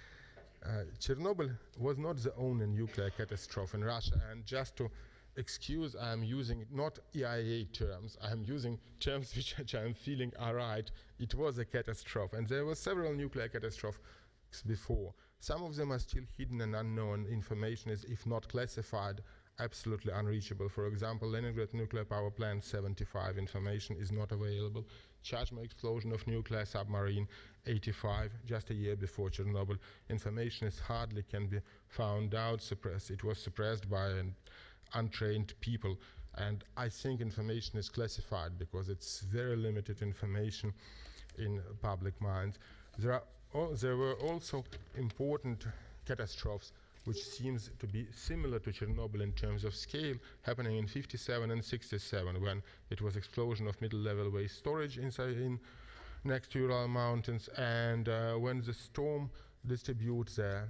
Uh, 0.64 0.84
Chernobyl 0.98 1.50
was 1.78 1.98
not 1.98 2.16
the 2.16 2.34
only 2.36 2.66
nuclear 2.66 3.10
catastrophe 3.10 3.76
in 3.76 3.84
Russia, 3.84 4.20
and 4.30 4.46
just 4.46 4.76
to 4.76 4.90
excuse, 5.36 5.94
I'm 6.00 6.22
using 6.22 6.64
not 6.72 6.98
EIA 7.14 7.66
terms, 7.66 8.16
I'm 8.22 8.44
using 8.44 8.78
terms 8.98 9.34
which, 9.58 9.74
I'm 9.74 9.94
feeling 9.94 10.32
are 10.38 10.54
right. 10.54 10.90
It 11.18 11.34
was 11.34 11.58
a 11.58 11.64
catastrophe, 11.64 12.36
and 12.36 12.48
there 12.48 12.64
were 12.64 12.74
several 12.74 13.12
nuclear 13.12 13.48
catastrophes 13.48 14.00
before. 14.66 15.12
Some 15.40 15.62
of 15.62 15.76
them 15.76 15.92
are 15.92 15.98
still 15.98 16.22
hidden 16.38 16.62
and 16.62 16.74
unknown. 16.74 17.26
Information 17.26 17.90
is, 17.90 18.04
if 18.04 18.26
not 18.26 18.48
classified, 18.48 19.20
absolutely 19.60 20.12
unreachable. 20.12 20.68
For 20.68 20.86
example, 20.86 21.28
Leningrad 21.28 21.72
nuclear 21.74 22.04
power 22.04 22.30
plant 22.30 22.64
75 22.64 23.38
information 23.38 23.96
is 23.98 24.10
not 24.10 24.32
available. 24.32 24.84
Chazhma 25.24 25.64
explosion 25.64 26.12
of 26.12 26.26
nuclear 26.26 26.64
submarine 26.64 27.26
85, 27.66 28.32
just 28.46 28.70
a 28.70 28.74
year 28.74 28.96
before 28.96 29.30
Chernobyl. 29.30 29.78
Information 30.10 30.66
is 30.66 30.78
hardly 30.78 31.22
can 31.22 31.46
be 31.46 31.60
found 31.88 32.34
out, 32.34 32.60
suppressed. 32.60 33.10
It 33.10 33.24
was 33.24 33.38
suppressed 33.38 33.88
by 33.88 34.08
an 34.08 34.34
untrained 34.92 35.54
people. 35.60 35.98
And 36.36 36.64
I 36.76 36.88
think 36.88 37.20
information 37.20 37.78
is 37.78 37.88
classified 37.88 38.58
because 38.58 38.88
it's 38.88 39.20
very 39.20 39.56
limited 39.56 40.02
information 40.02 40.74
in 41.38 41.62
public 41.80 42.20
minds. 42.20 42.58
There, 42.98 43.12
are, 43.12 43.74
there 43.74 43.96
were 43.96 44.14
also 44.14 44.64
important 44.96 45.64
catastrophes 46.04 46.72
which 47.04 47.22
seems 47.22 47.70
to 47.78 47.86
be 47.86 48.06
similar 48.12 48.58
to 48.58 48.70
Chernobyl 48.70 49.20
in 49.20 49.32
terms 49.32 49.64
of 49.64 49.74
scale, 49.74 50.14
happening 50.42 50.78
in 50.78 50.86
57 50.86 51.50
and 51.50 51.64
67 51.64 52.40
when 52.40 52.62
it 52.90 53.02
was 53.02 53.16
explosion 53.16 53.66
of 53.66 53.80
middle-level 53.80 54.30
waste 54.30 54.58
storage 54.58 54.98
inside 54.98 55.36
in 55.36 55.60
next 56.24 56.52
to 56.52 56.58
Ural 56.58 56.88
Mountains, 56.88 57.48
and 57.58 58.08
uh, 58.08 58.34
when 58.34 58.62
the 58.62 58.72
storm 58.72 59.30
distributes 59.66 60.36
the 60.36 60.62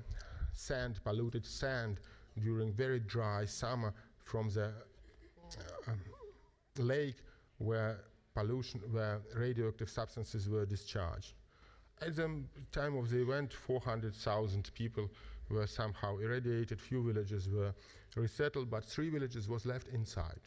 sand, 0.53 1.01
polluted 1.05 1.47
sand, 1.47 2.01
during 2.41 2.73
very 2.73 2.99
dry 2.99 3.45
summer 3.45 3.95
from 4.25 4.51
the 4.51 4.73
uh, 5.87 5.93
lake 6.79 7.17
where 7.59 8.01
pollution, 8.35 8.81
where 8.91 9.21
radioactive 9.37 9.89
substances 9.89 10.49
were 10.49 10.67
discharged. 10.67 11.35
At 12.03 12.17
the 12.17 12.43
time 12.73 12.97
of 12.97 13.09
the 13.09 13.23
event, 13.23 13.53
400,000 13.53 14.71
people 14.75 15.09
were 15.51 15.67
somehow 15.67 16.19
irradiated, 16.19 16.81
few 16.81 17.03
villages 17.03 17.49
were 17.49 17.75
resettled, 18.17 18.71
but 18.71 18.85
three 18.85 19.11
villages 19.11 19.49
was 19.49 19.67
left 19.67 19.89
inside, 19.89 20.41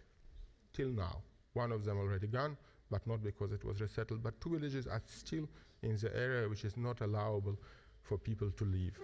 till 0.74 0.90
now. 0.90 1.22
One 1.54 1.72
of 1.72 1.86
them 1.86 1.98
already 1.98 2.28
gone, 2.28 2.58
but 2.90 3.06
not 3.08 3.24
because 3.24 3.52
it 3.52 3.64
was 3.64 3.82
resettled, 3.82 4.24
but 4.24 4.40
two 4.42 4.52
villages 4.52 4.88
are 4.88 5.02
still 5.06 5.48
in 5.84 5.98
the 5.98 6.16
area 6.16 6.48
which 6.48 6.66
is 6.66 6.78
not 6.78 7.02
allowable 7.02 7.58
for 8.02 8.18
people 8.18 8.50
to 8.52 8.66
leave, 8.66 8.98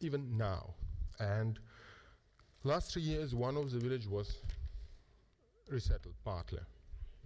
even 0.00 0.36
now. 0.36 0.74
And 1.18 1.58
last 2.64 2.92
three 2.92 3.02
years, 3.02 3.34
one 3.34 3.56
of 3.56 3.70
the 3.70 3.78
village 3.78 4.06
was 4.06 4.38
resettled 5.68 6.14
partly 6.24 6.60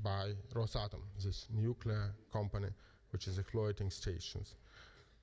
by 0.02 0.32
Rosatom, 0.54 1.00
this 1.22 1.46
nuclear 1.52 2.14
company 2.32 2.68
which 3.10 3.28
is 3.28 3.38
exploiting 3.38 3.90
stations. 3.90 4.56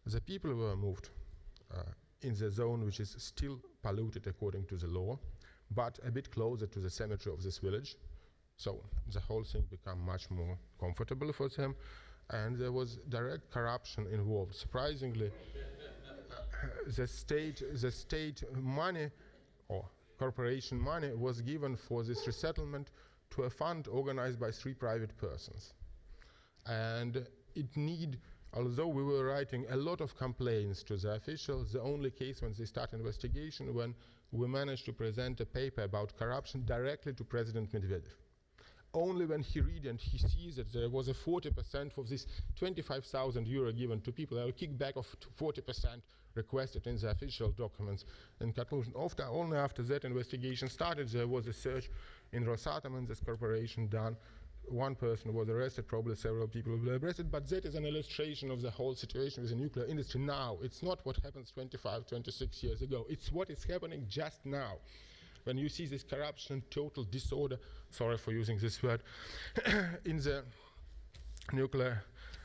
The 0.05 0.21
people 0.21 0.53
were 0.55 0.75
moved 0.75 1.09
uh, 1.73 1.83
in 2.23 2.35
the 2.35 2.49
zone 2.51 2.85
which 2.85 2.99
is 2.99 3.15
still 3.17 3.59
polluted 3.81 4.27
according 4.27 4.65
to 4.65 4.75
the 4.75 4.87
law, 4.87 5.17
but 5.71 5.99
a 6.05 6.11
bit 6.11 6.31
closer 6.31 6.67
to 6.67 6.79
the 6.79 6.89
cemetery 6.89 7.33
of 7.33 7.43
this 7.43 7.57
village. 7.57 7.95
So 8.57 8.83
the 9.11 9.19
whole 9.19 9.43
thing 9.43 9.63
became 9.69 10.05
much 10.05 10.29
more 10.29 10.57
comfortable 10.79 11.33
for 11.33 11.49
them, 11.49 11.75
and 12.29 12.55
there 12.57 12.71
was 12.71 12.97
direct 13.09 13.49
corruption 13.51 14.07
involved. 14.11 14.55
Surprisingly, 14.55 15.31
the 16.95 17.07
state, 17.07 17.63
the 17.73 17.91
state 17.91 18.43
money 18.53 19.09
or 19.67 19.85
corporation 20.19 20.79
money 20.79 21.11
was 21.15 21.41
given 21.41 21.75
for 21.75 22.03
this 22.03 22.27
resettlement 22.27 22.91
to 23.31 23.43
a 23.43 23.49
fund 23.49 23.87
organized 23.87 24.39
by 24.39 24.51
three 24.51 24.73
private 24.73 25.17
persons. 25.17 25.73
And 26.67 27.25
it 27.55 27.75
need 27.75 28.19
although 28.53 28.87
we 28.87 29.03
were 29.03 29.25
writing 29.25 29.65
a 29.69 29.75
lot 29.75 30.01
of 30.01 30.17
complaints 30.17 30.83
to 30.83 30.97
the 30.97 31.13
officials, 31.13 31.71
the 31.71 31.81
only 31.81 32.11
case 32.11 32.41
when 32.41 32.53
they 32.57 32.65
start 32.65 32.93
investigation 32.93 33.73
when 33.73 33.95
we 34.31 34.47
managed 34.47 34.85
to 34.85 34.93
present 34.93 35.39
a 35.41 35.45
paper 35.45 35.83
about 35.83 36.17
corruption 36.17 36.63
directly 36.65 37.13
to 37.13 37.23
President 37.23 37.71
Medvedev. 37.71 38.03
Only 38.93 39.25
when 39.25 39.41
he 39.41 39.61
read 39.61 39.85
and 39.85 39.99
he 39.99 40.17
sees 40.17 40.57
that 40.57 40.73
there 40.73 40.89
was 40.89 41.07
a 41.07 41.13
40% 41.13 41.97
of 41.97 42.09
this 42.09 42.27
25,000 42.57 43.47
euro 43.47 43.71
given 43.71 44.01
to 44.01 44.11
people, 44.11 44.37
a 44.37 44.51
kickback 44.51 44.97
of 44.97 45.07
40% 45.39 46.01
requested 46.35 46.87
in 46.87 46.97
the 46.97 47.09
official 47.09 47.49
documents. 47.51 48.05
In 48.41 48.51
conclusion, 48.51 48.93
after, 48.99 49.23
only 49.25 49.57
after 49.57 49.81
that 49.83 50.03
investigation 50.03 50.69
started, 50.69 51.09
there 51.09 51.27
was 51.27 51.47
a 51.47 51.53
search 51.53 51.89
in 52.33 52.45
Rosatom 52.45 52.97
and 52.97 53.07
this 53.07 53.21
corporation 53.21 53.87
done 53.87 54.17
one 54.67 54.95
person 54.95 55.33
was 55.33 55.49
arrested, 55.49 55.87
probably 55.87 56.15
several 56.15 56.47
people 56.47 56.77
were 56.77 56.97
arrested, 56.97 57.31
but 57.31 57.47
that 57.49 57.65
is 57.65 57.75
an 57.75 57.85
illustration 57.85 58.51
of 58.51 58.61
the 58.61 58.69
whole 58.69 58.95
situation 58.95 59.43
with 59.43 59.51
the 59.51 59.57
nuclear 59.57 59.85
industry 59.85 60.21
now. 60.21 60.57
It's 60.61 60.81
not 60.81 60.99
what 61.05 61.17
happens 61.23 61.51
25, 61.51 62.07
26 62.07 62.63
years 62.63 62.81
ago. 62.81 63.05
It's 63.09 63.31
what 63.31 63.49
is 63.49 63.63
happening 63.63 64.05
just 64.07 64.45
now. 64.45 64.75
When 65.43 65.57
you 65.57 65.69
see 65.69 65.87
this 65.87 66.03
corruption, 66.03 66.63
total 66.69 67.03
disorder, 67.03 67.57
sorry 67.89 68.17
for 68.17 68.31
using 68.31 68.57
this 68.59 68.81
word, 68.83 69.01
in 70.05 70.17
the 70.17 70.43
nuclear 71.51 72.03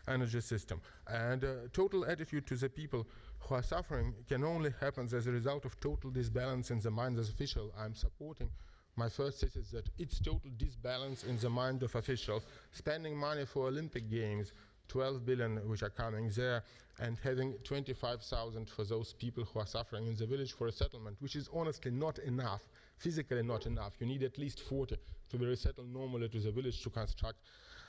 energy 0.08 0.40
system. 0.40 0.80
And 1.06 1.44
uh, 1.44 1.48
total 1.72 2.06
attitude 2.06 2.46
to 2.46 2.56
the 2.56 2.68
people 2.68 3.06
who 3.40 3.54
are 3.54 3.62
suffering 3.62 4.14
can 4.28 4.44
only 4.44 4.72
happen 4.80 5.08
as 5.12 5.26
a 5.26 5.30
result 5.30 5.64
of 5.64 5.78
total 5.80 6.10
disbalance 6.10 6.70
in 6.70 6.80
the 6.80 6.90
minds 6.90 7.18
of 7.20 7.28
officials 7.28 7.72
I'm 7.78 7.94
supporting 7.94 8.50
my 8.96 9.08
first 9.10 9.40
thesis 9.40 9.66
is 9.66 9.70
that 9.72 9.88
it's 9.98 10.18
total 10.18 10.50
disbalance 10.56 11.24
in 11.24 11.36
the 11.38 11.50
mind 11.50 11.82
of 11.82 11.94
officials, 11.94 12.44
spending 12.72 13.16
money 13.16 13.44
for 13.44 13.66
Olympic 13.66 14.10
Games, 14.10 14.52
12 14.88 15.26
billion 15.26 15.56
which 15.68 15.82
are 15.82 15.90
coming 15.90 16.30
there, 16.34 16.62
and 16.98 17.18
having 17.22 17.52
25,000 17.64 18.70
for 18.70 18.84
those 18.84 19.12
people 19.12 19.44
who 19.44 19.60
are 19.60 19.66
suffering 19.66 20.06
in 20.06 20.16
the 20.16 20.24
village 20.24 20.52
for 20.52 20.68
a 20.68 20.72
settlement, 20.72 21.16
which 21.20 21.36
is 21.36 21.50
honestly 21.52 21.90
not 21.90 22.18
enough, 22.20 22.62
physically 22.96 23.42
not 23.42 23.66
enough. 23.66 23.92
You 24.00 24.06
need 24.06 24.22
at 24.22 24.38
least 24.38 24.60
40 24.60 24.96
to 25.28 25.36
be 25.36 25.44
resettled 25.44 25.92
normally 25.92 26.30
to 26.30 26.40
the 26.40 26.50
village 26.50 26.82
to 26.82 26.90
construct 26.90 27.38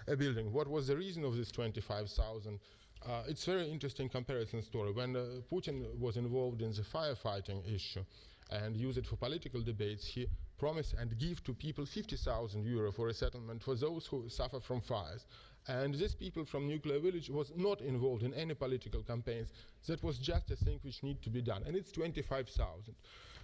a 0.08 0.16
building. 0.18 0.52
What 0.52 0.68
was 0.68 0.88
the 0.88 0.98
reason 0.98 1.24
of 1.24 1.38
this 1.38 1.52
25,000? 1.52 2.60
Uh, 3.06 3.24
it's 3.30 3.46
very 3.46 3.70
interesting 3.70 4.10
comparison 4.10 4.62
story. 4.62 4.92
When 4.92 5.16
uh, 5.16 5.26
Putin 5.50 5.98
was 5.98 6.18
involved 6.18 6.62
in 6.62 6.72
the 6.72 6.82
firefighting 6.82 7.74
issue 7.74 8.04
and 8.52 8.76
used 8.76 8.98
it 8.98 9.06
for 9.06 9.16
political 9.16 9.62
debates, 9.62 10.06
he 10.06 10.28
promise 10.58 10.94
and 11.00 11.18
give 11.18 11.44
to 11.44 11.54
people 11.54 11.86
50,000 11.86 12.64
euro 12.64 12.92
for 12.92 13.10
a 13.10 13.14
settlement 13.14 13.64
for 13.64 13.76
those 13.76 14.08
who 14.08 14.28
suffer 14.30 14.60
from 14.60 14.82
fires. 14.82 15.26
And 15.68 15.94
these 15.94 16.16
people 16.16 16.46
from 16.46 16.68
Nuclear 16.68 17.00
Village 17.00 17.30
was 17.30 17.52
not 17.56 17.82
involved 17.82 18.24
in 18.24 18.34
any 18.34 18.54
political 18.54 19.04
campaigns. 19.04 19.52
That 19.88 20.04
was 20.04 20.18
just 20.18 20.50
a 20.52 20.56
thing 20.56 20.80
which 20.82 21.04
need 21.04 21.22
to 21.24 21.30
be 21.30 21.42
done. 21.42 21.64
And 21.66 21.76
it's 21.76 21.92
25,000. 21.92 22.96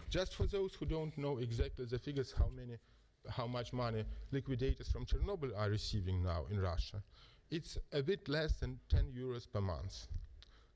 Just 0.10 0.36
for 0.36 0.46
those 0.48 0.74
who 0.75 0.86
don't 0.86 1.17
know 1.17 1.38
exactly 1.39 1.86
the 1.86 2.00
figures, 2.00 2.34
how 2.38 2.50
many, 2.55 2.77
how 3.29 3.48
much 3.48 3.74
money 3.74 4.05
liquidators 4.32 4.89
from 4.89 5.05
Chernobyl 5.05 5.58
are 5.58 5.70
receiving 5.70 6.24
now 6.24 6.46
in 6.50 6.60
Russia, 6.62 7.01
it's 7.51 7.77
a 7.91 8.01
bit 8.01 8.27
less 8.29 8.53
than 8.53 8.79
10 8.89 9.12
euros 9.17 9.46
per 9.51 9.62
month. 9.62 10.08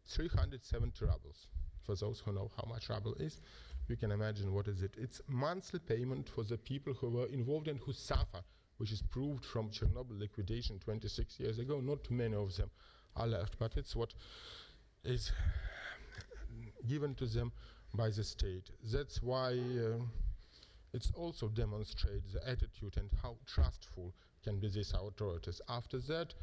370 0.07 1.05
rubles, 1.05 1.47
for 1.85 1.95
those 1.95 2.19
who 2.19 2.31
know 2.31 2.49
how 2.55 2.67
much 2.69 2.89
ruble 2.89 3.13
is 3.15 3.41
you 3.87 3.95
can 3.95 4.11
imagine 4.11 4.53
what 4.53 4.67
is 4.67 4.81
it. 4.81 4.93
It's 4.97 5.21
monthly 5.27 5.79
payment 5.79 6.29
for 6.29 6.43
the 6.43 6.57
people 6.57 6.93
who 6.93 7.09
were 7.09 7.27
involved 7.27 7.67
and 7.67 7.79
who 7.79 7.93
suffer, 7.93 8.41
which 8.77 8.91
is 8.91 9.01
proved 9.01 9.45
from 9.45 9.69
Chernobyl 9.69 10.19
liquidation 10.19 10.79
26 10.79 11.39
years 11.39 11.59
ago. 11.59 11.79
Not 11.79 12.09
many 12.11 12.35
of 12.35 12.55
them 12.55 12.69
are 13.15 13.27
left, 13.27 13.57
but 13.59 13.77
it's 13.77 13.95
what 13.95 14.13
is 15.03 15.31
given 16.87 17.15
to 17.15 17.25
them 17.25 17.51
by 17.93 18.09
the 18.09 18.23
state. 18.23 18.69
That's 18.83 19.21
why 19.21 19.51
uh, 19.53 20.03
it 20.93 21.07
also 21.15 21.47
demonstrates 21.47 22.33
the 22.33 22.47
attitude 22.47 22.97
and 22.97 23.09
how 23.21 23.37
trustful 23.45 24.13
can 24.43 24.59
be 24.59 24.69
these 24.69 24.93
authorities. 24.93 25.61
After 25.69 25.99
that, 25.99 26.33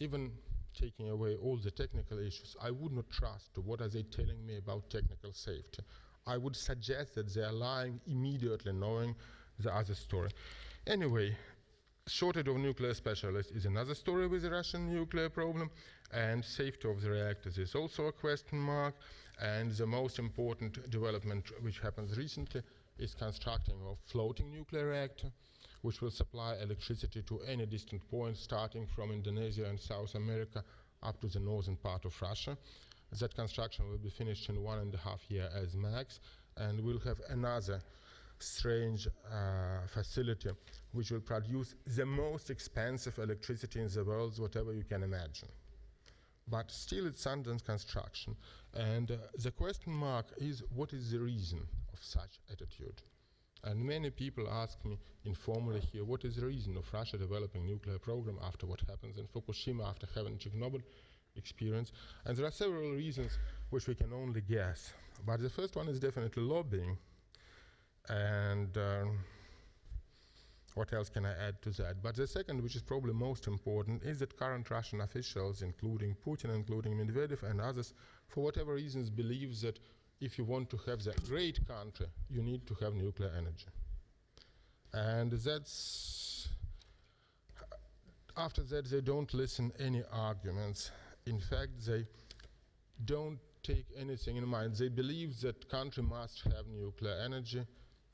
even 0.00 0.32
taking 0.78 1.10
away 1.10 1.36
all 1.36 1.56
the 1.56 1.70
technical 1.70 2.18
issues, 2.18 2.56
I 2.62 2.70
would 2.70 2.92
not 2.92 3.10
trust 3.10 3.56
what 3.58 3.80
are 3.80 3.88
they 3.88 4.02
telling 4.02 4.46
me 4.46 4.56
about 4.56 4.90
technical 4.90 5.32
safety. 5.32 5.82
I 6.28 6.36
would 6.36 6.54
suggest 6.54 7.14
that 7.14 7.32
they 7.32 7.42
are 7.42 7.52
lying 7.52 8.00
immediately 8.06 8.72
knowing 8.72 9.16
the 9.58 9.74
other 9.74 9.94
story. 9.94 10.30
Anyway, 10.86 11.34
shortage 12.06 12.48
of 12.48 12.56
nuclear 12.58 12.92
specialists 12.92 13.50
is 13.52 13.64
another 13.64 13.94
story 13.94 14.26
with 14.26 14.42
the 14.42 14.50
Russian 14.50 14.92
nuclear 14.92 15.30
problem, 15.30 15.70
and 16.12 16.44
safety 16.44 16.86
of 16.86 17.00
the 17.00 17.10
reactors 17.10 17.56
is 17.56 17.74
also 17.74 18.06
a 18.06 18.12
question 18.12 18.58
mark. 18.58 18.94
And 19.40 19.70
the 19.70 19.86
most 19.86 20.18
important 20.18 20.90
development 20.90 21.46
which 21.62 21.78
happens 21.78 22.18
recently 22.18 22.62
is 22.98 23.14
constructing 23.14 23.76
a 23.86 23.94
floating 24.10 24.50
nuclear 24.50 24.88
reactor, 24.88 25.30
which 25.82 26.02
will 26.02 26.10
supply 26.10 26.56
electricity 26.56 27.22
to 27.22 27.40
any 27.46 27.64
distant 27.64 28.02
point, 28.10 28.36
starting 28.36 28.86
from 28.86 29.12
Indonesia 29.12 29.64
and 29.64 29.80
South 29.80 30.14
America 30.14 30.62
up 31.02 31.20
to 31.20 31.28
the 31.28 31.40
northern 31.40 31.76
part 31.76 32.04
of 32.04 32.20
Russia. 32.20 32.58
That 33.12 33.34
construction 33.34 33.88
will 33.88 33.98
be 33.98 34.10
finished 34.10 34.48
in 34.48 34.62
one 34.62 34.78
and 34.78 34.94
a 34.94 34.98
half 34.98 35.22
year 35.30 35.48
as 35.54 35.74
max, 35.74 36.20
and 36.56 36.80
we'll 36.80 36.98
have 37.00 37.20
another 37.30 37.80
strange 38.38 39.06
uh, 39.06 39.86
facility 39.86 40.50
which 40.92 41.10
will 41.10 41.20
produce 41.20 41.74
the 41.86 42.06
most 42.06 42.50
expensive 42.50 43.18
electricity 43.18 43.80
in 43.80 43.88
the 43.88 44.04
world, 44.04 44.38
whatever 44.38 44.72
you 44.72 44.84
can 44.84 45.02
imagine. 45.02 45.48
But 46.50 46.70
still, 46.70 47.06
it's 47.06 47.26
under 47.26 47.54
construction. 47.56 48.36
And 48.74 49.10
uh, 49.10 49.16
the 49.38 49.50
question 49.50 49.92
mark 49.92 50.26
is 50.38 50.62
what 50.74 50.92
is 50.92 51.10
the 51.10 51.18
reason 51.18 51.60
of 51.92 51.98
such 52.02 52.40
attitude? 52.50 53.02
And 53.64 53.84
many 53.84 54.10
people 54.10 54.48
ask 54.48 54.82
me 54.84 54.98
informally 55.24 55.80
here, 55.80 56.04
what 56.04 56.24
is 56.24 56.36
the 56.36 56.46
reason 56.46 56.76
of 56.76 56.84
Russia 56.92 57.18
developing 57.18 57.66
nuclear 57.66 57.98
program 57.98 58.38
after 58.42 58.66
what 58.66 58.80
happens 58.88 59.18
in 59.18 59.26
Fukushima, 59.26 59.88
after 59.88 60.06
having 60.14 60.38
Chernobyl 60.38 60.82
experience? 61.38 61.92
And 62.24 62.36
there 62.36 62.46
are 62.46 62.50
several 62.50 62.90
reasons 62.92 63.38
which 63.70 63.86
we 63.86 63.94
can 63.94 64.12
only 64.12 64.40
guess. 64.40 64.92
But 65.26 65.40
the 65.40 65.50
first 65.50 65.76
one 65.76 65.88
is 65.88 65.98
definitely 65.98 66.42
lobbying. 66.42 66.98
And 68.08 68.76
um, 68.76 69.18
what 70.74 70.92
else 70.92 71.08
can 71.08 71.26
I 71.26 71.32
add 71.48 71.60
to 71.62 71.70
that? 71.70 72.02
But 72.02 72.14
the 72.16 72.26
second, 72.26 72.62
which 72.62 72.76
is 72.76 72.82
probably 72.82 73.12
most 73.12 73.46
important, 73.46 74.02
is 74.04 74.18
that 74.20 74.36
current 74.36 74.70
Russian 74.70 75.00
officials, 75.00 75.62
including 75.62 76.16
Putin, 76.24 76.54
including 76.54 76.96
Medvedev 76.96 77.42
and 77.42 77.60
others, 77.60 77.94
for 78.28 78.44
whatever 78.44 78.74
reasons, 78.74 79.10
believe 79.10 79.60
that 79.62 79.78
if 80.20 80.38
you 80.38 80.44
want 80.44 80.70
to 80.70 80.76
have 80.86 81.02
the 81.02 81.14
great 81.28 81.66
country, 81.66 82.06
you 82.30 82.42
need 82.42 82.66
to 82.66 82.74
have 82.74 82.94
nuclear 82.94 83.32
energy. 83.36 83.66
And 84.92 85.32
that's, 85.32 86.48
after 88.36 88.62
that, 88.62 88.86
they 88.86 89.00
don't 89.00 89.32
listen 89.34 89.72
any 89.78 90.02
arguments. 90.12 90.90
In 91.26 91.40
fact, 91.40 91.84
they 91.86 92.06
don't 93.04 93.38
take 93.62 93.86
anything 93.96 94.36
in 94.36 94.46
mind. 94.48 94.76
They 94.76 94.88
believe 94.88 95.40
that 95.40 95.68
country 95.68 96.02
must 96.02 96.42
have 96.44 96.66
nuclear 96.66 97.18
energy, 97.24 97.66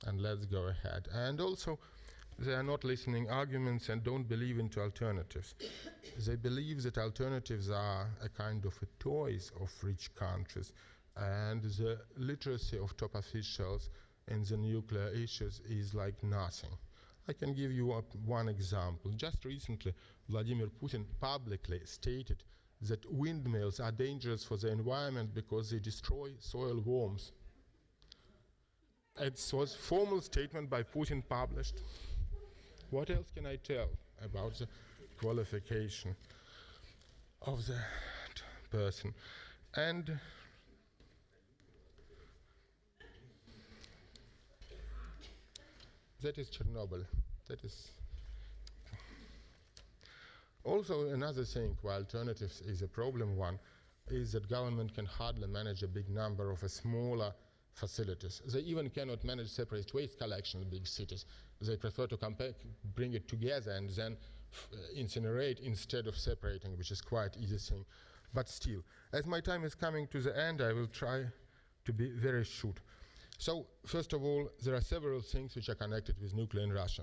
and 0.07 0.21
let's 0.21 0.47
go 0.47 0.67
ahead. 0.67 1.09
And 1.13 1.41
also, 1.41 1.79
they 2.39 2.53
are 2.53 2.65
not 2.65 2.83
listening 2.83 3.31
arguments 3.31 3.89
and 3.89 4.03
don't 4.03 4.29
believe 4.29 4.59
into 4.59 4.81
alternatives. 4.81 5.55
they 6.27 6.37
believe 6.37 6.83
that 6.83 6.99
alternatives 6.99 7.71
are 7.71 8.09
a 8.23 8.29
kind 8.29 8.65
of 8.65 8.77
a 8.83 8.87
toys 8.99 9.53
of 9.61 9.71
rich 9.83 10.15
countries, 10.15 10.73
and 11.17 11.63
the 11.63 12.01
literacy 12.17 12.79
of 12.79 12.97
top 12.97 13.15
officials 13.15 13.91
in 14.29 14.43
the 14.45 14.57
nuclear 14.57 15.09
issues 15.09 15.61
is 15.69 15.95
like 15.95 16.23
nothing. 16.25 16.71
I 17.29 17.33
can 17.33 17.55
give 17.55 17.73
you 17.73 18.03
one 18.27 18.49
example. 18.49 19.13
Just 19.13 19.45
recently, 19.45 19.95
Vladimir 20.29 20.69
Putin 20.83 21.05
publicly 21.21 21.81
stated 21.85 22.43
that 22.83 23.11
windmills 23.13 23.81
are 23.81 23.93
dangerous 23.93 24.45
for 24.45 24.57
the 24.57 24.71
environment 24.71 25.35
because 25.35 25.71
they 25.71 25.79
destroy 25.79 26.31
soil 26.39 26.81
worms. 26.85 27.33
It 29.21 29.51
was 29.53 29.75
formal 29.75 30.21
statement 30.21 30.69
by 30.69 30.83
Putin 30.83 31.23
published. 31.29 31.77
What 32.91 33.11
else 33.11 33.31
can 33.35 33.47
I 33.47 33.57
tell 33.57 33.89
about 34.25 34.59
the 34.59 34.69
qualification 35.21 36.17
of 37.43 37.65
the 37.67 37.79
person? 38.71 39.15
And 39.77 40.19
that 46.23 46.39
is 46.39 46.49
Chernobyl. 46.49 47.05
That 47.49 47.63
is 47.63 47.89
also 50.65 51.09
another 51.11 51.45
thing 51.45 51.77
why 51.83 51.95
alternatives 51.95 52.61
is 52.63 52.83
a 52.83 52.89
problem 52.89 53.37
one 53.37 53.59
is 54.09 54.33
that 54.33 54.49
government 54.49 54.95
can 54.95 55.07
hardly 55.07 55.47
manage 55.47 55.83
a 55.83 55.89
big 55.89 56.09
number 56.09 56.51
of 56.51 56.59
smaller 56.71 57.33
facilities. 57.75 58.43
They 58.47 58.61
even 58.61 58.91
cannot 58.91 59.25
manage 59.25 59.49
separate 59.49 59.93
waste 59.95 60.19
collection 60.19 60.63
in 60.63 60.69
big 60.69 60.87
cities. 60.87 61.27
They 61.61 61.77
prefer 61.77 62.07
to 62.09 62.19
bring 62.95 63.15
it 63.15 63.29
together 63.29 63.73
and 63.73 63.89
then 63.91 64.17
uh, 64.73 64.77
incinerate 64.97 65.61
instead 65.61 66.07
of 66.07 66.17
separating, 66.17 66.77
which 66.77 66.91
is 66.91 67.01
quite 67.01 67.37
easy 67.37 67.59
thing. 67.59 67.85
But 68.33 68.49
still, 68.49 68.85
as 69.13 69.27
my 69.27 69.41
time 69.41 69.65
is 69.65 69.75
coming 69.75 70.07
to 70.09 70.21
the 70.21 70.37
end, 70.39 70.61
I 70.61 70.73
will 70.73 70.89
try 70.89 71.25
to 71.85 71.93
be 71.93 72.11
very 72.11 72.45
short. 72.45 72.81
So, 73.39 73.67
first 73.87 74.13
of 74.13 74.23
all, 74.23 74.51
there 74.63 74.75
are 74.75 74.81
several 74.81 75.21
things 75.21 75.55
which 75.55 75.69
are 75.69 75.75
connected 75.75 76.21
with 76.21 76.35
nuclear 76.35 76.65
in 76.65 76.73
Russia. 76.73 77.03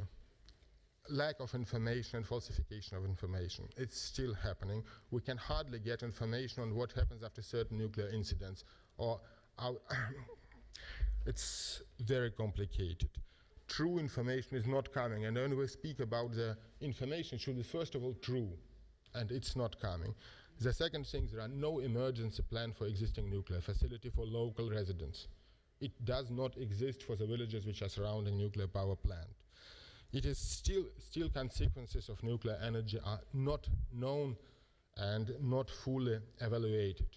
Lack 1.10 1.40
of 1.40 1.54
information 1.56 2.18
and 2.18 2.26
falsification 2.26 2.96
of 2.96 3.06
information. 3.06 3.68
It's 3.76 4.00
still 4.00 4.34
happening. 4.34 4.84
We 5.10 5.22
can 5.22 5.38
hardly 5.38 5.80
get 5.80 6.04
information 6.04 6.64
on 6.64 6.76
what 6.76 6.92
happens 6.94 7.24
after 7.24 7.42
certain 7.42 7.78
nuclear 7.78 8.10
incidents, 8.10 8.64
or 8.98 9.20
it's 11.26 11.82
very 12.00 12.32
complicated. 12.32 13.10
True 13.68 14.00
information 14.00 14.58
is 14.58 14.68
not 14.68 14.94
coming, 14.94 15.26
and 15.26 15.36
when 15.36 15.58
we 15.58 15.68
speak 15.68 16.00
about 16.00 16.34
the 16.34 16.58
information, 16.82 17.36
it 17.36 17.42
should 17.42 17.58
be 17.58 17.64
first 17.64 17.96
of 17.96 18.04
all 18.04 18.14
true, 18.22 18.50
and 19.16 19.32
it's 19.32 19.56
not 19.56 19.80
coming. 19.82 20.14
The 20.60 20.74
second 20.74 21.08
thing, 21.08 21.28
there 21.32 21.42
are 21.42 21.48
no 21.48 21.80
emergency 21.80 22.44
plan 22.44 22.74
for 22.74 22.86
existing 22.86 23.30
nuclear 23.30 23.62
facility 23.62 24.10
for 24.10 24.26
local 24.26 24.70
residents. 24.70 25.28
It 25.80 25.92
does 26.06 26.30
not 26.30 26.56
exist 26.58 27.02
for 27.02 27.16
the 27.16 27.26
villages 27.26 27.66
which 27.66 27.82
are 27.82 27.90
surrounding 27.90 28.38
nuclear 28.38 28.68
power 28.68 28.96
plant. 28.96 29.28
It 30.14 30.26
is 30.26 30.38
still, 30.38 30.84
still 31.00 31.30
consequences 31.30 32.10
of 32.10 32.22
nuclear 32.22 32.60
energy 32.62 33.00
are 33.06 33.22
not 33.34 33.68
known 33.94 34.36
and 34.98 35.32
not 35.42 35.70
fully 35.70 36.20
evaluated. 36.42 37.08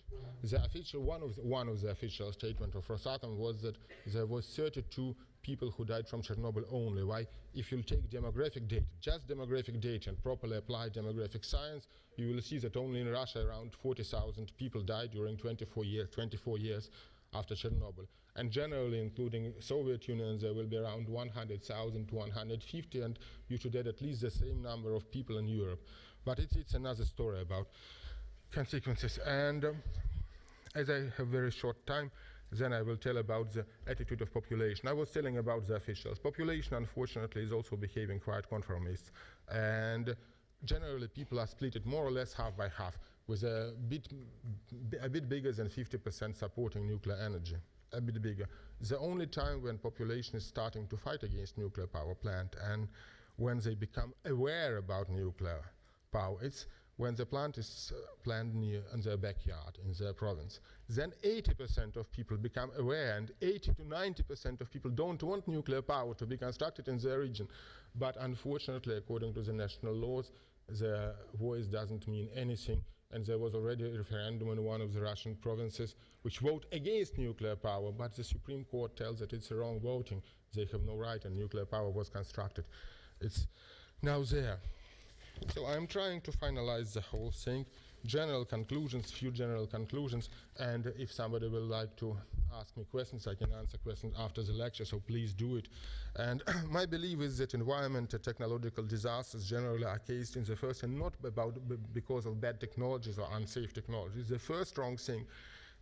The 0.45 0.65
official, 0.65 1.03
one 1.03 1.23
of 1.23 1.35
the, 1.35 1.43
one 1.43 1.69
of 1.69 1.81
the 1.81 1.91
official 1.91 2.33
statement 2.33 2.77
of 2.77 2.87
Rosatom 2.87 3.37
was 3.37 3.61
that 3.63 3.77
there 4.07 4.27
was 4.27 4.47
32 4.47 5.15
people 5.43 5.73
who 5.73 5.85
died 5.85 6.09
from 6.09 6.23
Chernobyl 6.23 6.65
only. 6.71 7.03
Why? 7.03 7.27
If 7.53 7.73
you 7.73 7.83
take 7.83 8.09
demographic 8.11 8.69
data, 8.69 8.85
just 9.01 9.27
demographic 9.27 9.81
data 9.81 10.11
and 10.11 10.23
properly 10.23 10.57
apply 10.57 10.91
demographic 10.91 11.45
science, 11.45 11.89
you 12.17 12.33
will 12.33 12.43
see 12.43 12.59
that 12.59 12.77
only 12.77 13.01
in 13.01 13.11
Russia 13.11 13.45
around 13.45 13.73
40,000 13.83 14.53
people 14.57 14.83
died 14.83 15.11
during 15.11 15.37
24 15.37 15.85
years, 15.85 16.09
24 16.11 16.59
years 16.59 16.91
after 17.35 17.57
Chernobyl. 17.57 18.07
And 18.37 18.51
generally, 18.51 19.01
including 19.01 19.55
Soviet 19.61 20.09
Union, 20.09 20.39
there 20.41 20.53
will 20.53 20.67
be 20.67 20.77
around 20.77 21.09
100,000 21.09 22.09
to 22.09 22.15
150, 22.15 23.01
and 23.03 23.19
you 23.49 23.57
should 23.57 23.77
add 23.77 23.87
at 23.87 24.03
least 24.03 24.23
the 24.23 24.31
same 24.31 24.61
number 24.61 24.93
of 24.95 25.11
people 25.11 25.39
in 25.39 25.47
Europe. 25.47 25.87
But 26.25 26.41
it's, 26.41 26.57
it's 26.57 26.75
another 26.75 27.05
story 27.05 27.43
about 27.43 27.69
consequences. 28.51 29.19
And 29.25 29.65
um, 29.65 29.77
as 30.75 30.91
I 30.91 31.05
have 31.17 31.29
very 31.29 31.51
short 31.51 31.87
time, 31.87 32.11
then 32.51 32.73
I 32.73 32.83
will 32.83 32.97
tell 32.97 33.19
about 33.19 33.53
the 33.53 33.65
attitude 33.87 34.21
of 34.21 34.33
population. 34.33 34.89
I 34.89 34.93
was 34.93 35.11
telling 35.11 35.39
about 35.39 35.67
the 35.67 35.75
officials. 35.75 36.19
Population, 36.19 36.75
unfortunately, 36.75 37.43
is 37.43 37.53
also 37.53 37.77
behaving 37.77 38.21
quite 38.21 38.49
conformist. 38.49 39.11
And 39.51 40.15
generally, 40.65 41.09
people 41.09 41.41
are 41.41 41.47
split 41.47 41.85
more 41.85 42.05
or 42.05 42.11
less 42.11 42.33
half 42.33 42.57
by 42.57 42.69
half, 42.69 42.99
with 43.27 43.43
a 43.43 43.75
bit, 43.89 44.09
a 45.03 45.09
bit 45.09 45.29
bigger 45.29 45.53
than 45.53 45.69
50% 45.69 46.37
supporting 46.37 46.87
nuclear 46.87 47.17
energy, 47.17 47.57
a 47.97 48.01
bit 48.01 48.21
bigger. 48.21 48.49
The 48.81 48.99
only 48.99 49.27
time 49.27 49.63
when 49.63 49.79
population 49.79 50.37
is 50.37 50.45
starting 50.45 50.87
to 50.89 50.97
fight 50.97 51.23
against 51.23 51.59
nuclear 51.59 51.87
power 51.87 52.15
plant 52.15 52.57
and 52.71 52.89
when 53.37 53.59
they 53.61 53.75
become 53.75 54.15
aware 54.27 54.77
about 54.77 55.11
nuclear 55.11 55.63
power. 56.13 56.37
It's 56.43 56.67
when 56.97 57.15
the 57.17 57.27
plant 57.27 57.59
is 57.59 57.93
uh, 57.95 58.01
planned 58.23 58.55
near 58.55 58.83
in 58.93 59.01
their 59.01 59.17
backyard 59.17 59.79
in 59.85 59.93
their 59.99 60.13
province. 60.13 60.61
Then 60.89 61.13
80% 61.25 61.97
of 61.97 62.11
people 62.13 62.37
become 62.37 62.71
aware, 62.79 63.17
and 63.17 63.33
80 63.43 63.75
to 63.75 63.83
90% 63.83 64.61
of 64.61 64.71
people 64.71 64.91
don't 64.91 65.23
want 65.23 65.49
nuclear 65.49 65.83
power 65.83 66.15
to 66.15 66.27
be 66.27 66.37
constructed 66.37 66.89
in 66.89 66.99
their 66.99 67.21
region. 67.21 67.49
But 67.97 68.17
unfortunately, 68.21 68.97
according 68.97 69.35
to 69.35 69.43
the 69.43 69.53
national 69.53 69.95
laws, 69.95 70.31
the 70.69 71.15
voice 71.35 71.67
doesn't 71.67 72.07
mean 72.07 72.29
anything. 72.35 72.83
And 73.15 73.25
there 73.25 73.39
was 73.39 73.55
already 73.55 73.85
a 73.85 73.97
referendum 73.97 74.51
in 74.51 74.65
one 74.65 74.81
of 74.81 74.93
the 74.93 75.01
Russian 75.01 75.37
provinces 75.37 75.95
which 76.23 76.41
vote 76.41 76.67
against 76.73 77.17
nuclear 77.17 77.55
power, 77.55 77.93
but 77.93 78.15
the 78.17 78.25
Supreme 78.25 78.65
Court 78.65 78.97
tells 78.97 79.21
that 79.21 79.33
it's 79.33 79.53
wrong 79.53 79.79
voting. 79.81 80.21
They 80.53 80.67
have 80.73 80.83
no 80.83 80.97
right, 80.97 81.25
and 81.25 81.37
nuclear 81.37 81.65
power 81.65 81.91
was 81.91 82.09
constructed. 82.09 82.65
It's 83.21 83.47
now 84.03 84.23
there. 84.25 84.59
So 85.55 85.65
I'm 85.67 85.87
trying 85.87 86.23
to 86.23 86.33
finalize 86.33 86.93
the 86.93 87.03
whole 87.03 87.31
thing. 87.31 87.67
General 88.05 88.45
conclusions, 88.45 89.11
few 89.11 89.31
general 89.31 89.67
conclusions, 89.67 90.29
and 90.59 90.93
if 90.99 91.11
somebody 91.11 91.49
will 91.49 91.63
like 91.63 91.97
to 91.97 92.17
ask 92.61 92.77
me 92.77 92.85
questions, 92.85 93.27
I 93.27 93.35
can 93.35 93.51
answer 93.53 93.79
questions 93.79 94.15
after 94.19 94.43
the 94.43 94.53
lecture, 94.53 94.85
so 94.85 95.01
please 95.01 95.33
do 95.33 95.57
it. 95.57 95.69
And 96.17 96.43
my 96.69 96.85
belief 96.85 97.21
is 97.21 97.39
that 97.39 97.55
environment 97.55 98.13
and 98.13 98.23
technological 98.23 98.85
disasters 98.85 99.49
generally 99.49 99.85
are 99.85 99.99
cased 99.99 100.37
in 100.37 100.45
the 100.45 100.55
first, 100.55 100.83
and 100.83 100.99
not 100.99 101.15
about 101.25 101.57
because 101.95 102.27
of 102.27 102.41
bad 102.41 102.61
technologies 102.61 103.19
or 103.19 103.27
unsafe 103.33 103.73
technologies. 103.73 104.29
The 104.29 104.39
first 104.39 104.77
wrong 104.77 104.99
thing 104.99 105.27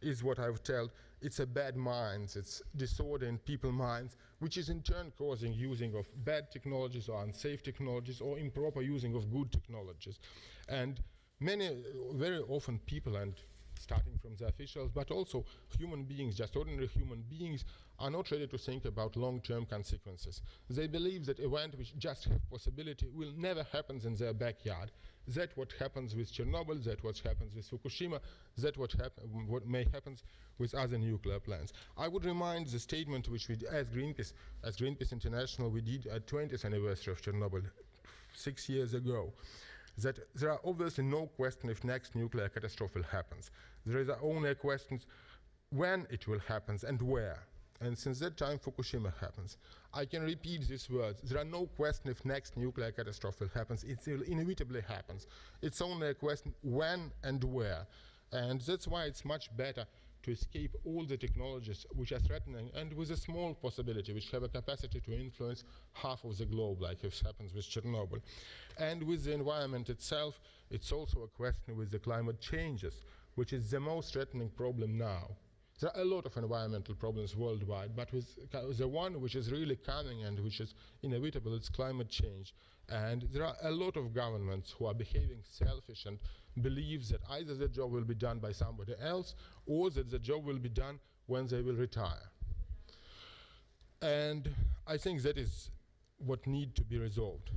is 0.00 0.22
what 0.22 0.38
I've 0.38 0.62
told. 0.62 0.90
It's 1.20 1.38
a 1.38 1.46
bad 1.46 1.76
minds, 1.76 2.36
it's 2.36 2.62
disorder 2.76 3.26
in 3.26 3.38
people 3.38 3.70
minds, 3.70 4.16
which 4.40 4.56
is 4.56 4.68
in 4.68 4.82
turn 4.82 5.12
causing 5.16 5.52
using 5.52 5.94
of 5.94 6.06
bad 6.24 6.50
technologies 6.50 7.08
or 7.08 7.22
unsafe 7.22 7.62
technologies 7.62 8.20
or 8.20 8.38
improper 8.38 8.82
using 8.82 9.14
of 9.14 9.32
good 9.32 9.52
technologies. 9.52 10.18
And 10.68 11.00
many, 11.42 11.68
uh, 11.68 11.72
very 12.14 12.38
often 12.48 12.78
people 12.86 13.16
and 13.16 13.34
starting 13.82 14.16
from 14.22 14.36
the 14.36 14.46
officials, 14.46 14.90
but 14.94 15.10
also 15.10 15.44
human 15.76 16.04
beings, 16.04 16.36
just 16.36 16.56
ordinary 16.56 16.86
human 16.86 17.22
beings, 17.28 17.64
are 17.98 18.10
not 18.10 18.30
ready 18.30 18.46
to 18.46 18.56
think 18.56 18.84
about 18.84 19.16
long-term 19.16 19.66
consequences. 19.66 20.40
They 20.70 20.86
believe 20.86 21.26
that 21.26 21.40
event 21.40 21.76
which 21.76 21.96
just 21.98 22.24
have 22.24 22.48
possibility 22.48 23.08
will 23.12 23.32
never 23.36 23.64
happen 23.72 24.00
in 24.04 24.14
their 24.14 24.32
backyard. 24.32 24.90
That 25.28 25.50
what 25.56 25.72
happens 25.78 26.14
with 26.14 26.32
Chernobyl, 26.32 26.82
that 26.84 27.02
what 27.04 27.18
happens 27.18 27.54
with 27.54 27.70
Fukushima, 27.70 28.20
that 28.58 28.76
what, 28.78 28.94
what 29.46 29.66
may 29.66 29.84
happen 29.92 30.16
with 30.58 30.74
other 30.74 30.98
nuclear 30.98 31.40
plants. 31.40 31.72
I 31.96 32.08
would 32.08 32.24
remind 32.24 32.66
the 32.66 32.78
statement 32.78 33.28
which 33.28 33.48
we, 33.48 33.56
as 33.70 33.88
Greenpeace, 33.88 34.32
as 34.64 34.76
Greenpeace 34.76 35.12
International, 35.12 35.70
we 35.70 35.80
did 35.80 36.06
at 36.06 36.26
20th 36.26 36.64
anniversary 36.64 37.12
of 37.12 37.22
Chernobyl 37.22 37.64
six 38.34 38.68
years 38.68 38.94
ago 38.94 39.32
that 39.98 40.18
there 40.34 40.50
are 40.50 40.60
obviously 40.64 41.04
no 41.04 41.26
question 41.26 41.70
if 41.70 41.84
next 41.84 42.14
nuclear 42.14 42.48
catastrophe 42.48 43.00
happens. 43.10 43.50
There 43.84 44.00
is 44.00 44.08
only 44.22 44.50
a 44.50 44.54
question 44.54 45.00
when 45.70 46.06
it 46.10 46.26
will 46.28 46.40
happen 46.40 46.78
and 46.86 47.00
where. 47.00 47.38
And 47.80 47.98
since 47.98 48.20
that 48.20 48.36
time 48.36 48.58
Fukushima 48.58 49.12
happens, 49.18 49.56
I 49.92 50.04
can 50.04 50.22
repeat 50.22 50.68
these 50.68 50.88
words. 50.88 51.20
There 51.22 51.40
are 51.40 51.44
no 51.44 51.66
question 51.66 52.10
if 52.10 52.24
next 52.24 52.56
nuclear 52.56 52.92
catastrophe 52.92 53.46
happens. 53.52 53.82
It 53.82 53.98
will 54.06 54.22
inevitably 54.22 54.82
happens. 54.82 55.26
It's 55.62 55.82
only 55.82 56.08
a 56.08 56.14
question 56.14 56.54
when 56.62 57.10
and 57.24 57.42
where. 57.42 57.86
And 58.30 58.60
that's 58.60 58.86
why 58.86 59.04
it's 59.04 59.24
much 59.24 59.54
better 59.56 59.84
to 60.22 60.30
escape 60.30 60.74
all 60.84 61.04
the 61.04 61.16
technologies 61.16 61.84
which 61.94 62.12
are 62.12 62.20
threatening 62.20 62.70
and 62.74 62.92
with 62.92 63.10
a 63.10 63.16
small 63.16 63.54
possibility, 63.54 64.12
which 64.12 64.30
have 64.30 64.42
a 64.42 64.48
capacity 64.48 65.00
to 65.00 65.12
influence 65.12 65.64
half 65.92 66.24
of 66.24 66.38
the 66.38 66.44
globe, 66.44 66.80
like 66.80 67.02
it 67.04 67.20
happens 67.24 67.52
with 67.54 67.64
Chernobyl. 67.64 68.20
And 68.78 69.02
with 69.02 69.24
the 69.24 69.32
environment 69.32 69.90
itself, 69.90 70.40
it's 70.70 70.92
also 70.92 71.22
a 71.22 71.28
question 71.28 71.76
with 71.76 71.90
the 71.90 71.98
climate 71.98 72.40
changes, 72.40 72.94
which 73.34 73.52
is 73.52 73.70
the 73.70 73.80
most 73.80 74.12
threatening 74.12 74.50
problem 74.50 74.96
now. 74.96 75.28
There 75.80 75.90
are 75.96 76.02
a 76.02 76.04
lot 76.04 76.26
of 76.26 76.36
environmental 76.36 76.94
problems 76.94 77.34
worldwide, 77.34 77.96
but 77.96 78.12
with 78.12 78.28
the 78.78 78.86
one 78.86 79.20
which 79.20 79.34
is 79.34 79.50
really 79.50 79.74
coming 79.74 80.22
and 80.22 80.38
which 80.38 80.60
is 80.60 80.74
inevitable, 81.02 81.54
it's 81.54 81.68
climate 81.68 82.08
change. 82.08 82.54
And 82.88 83.22
there 83.32 83.44
are 83.44 83.56
a 83.62 83.70
lot 83.70 83.96
of 83.96 84.14
governments 84.14 84.74
who 84.78 84.86
are 84.86 84.94
behaving 84.94 85.42
selfish 85.50 86.06
and 86.06 86.18
believe 86.60 87.08
that 87.08 87.20
either 87.30 87.54
the 87.54 87.68
job 87.68 87.90
will 87.92 88.04
be 88.04 88.14
done 88.14 88.38
by 88.38 88.52
somebody 88.52 88.94
else 89.00 89.34
or 89.66 89.90
that 89.90 90.10
the 90.10 90.18
job 90.18 90.44
will 90.44 90.58
be 90.58 90.68
done 90.68 90.98
when 91.26 91.46
they 91.46 91.62
will 91.62 91.76
retire. 91.76 92.30
And 94.02 94.50
I 94.86 94.96
think 94.96 95.22
that 95.22 95.38
is 95.38 95.70
what 96.18 96.46
need 96.46 96.74
to 96.76 96.82
be 96.82 96.98
resolved. 96.98 97.50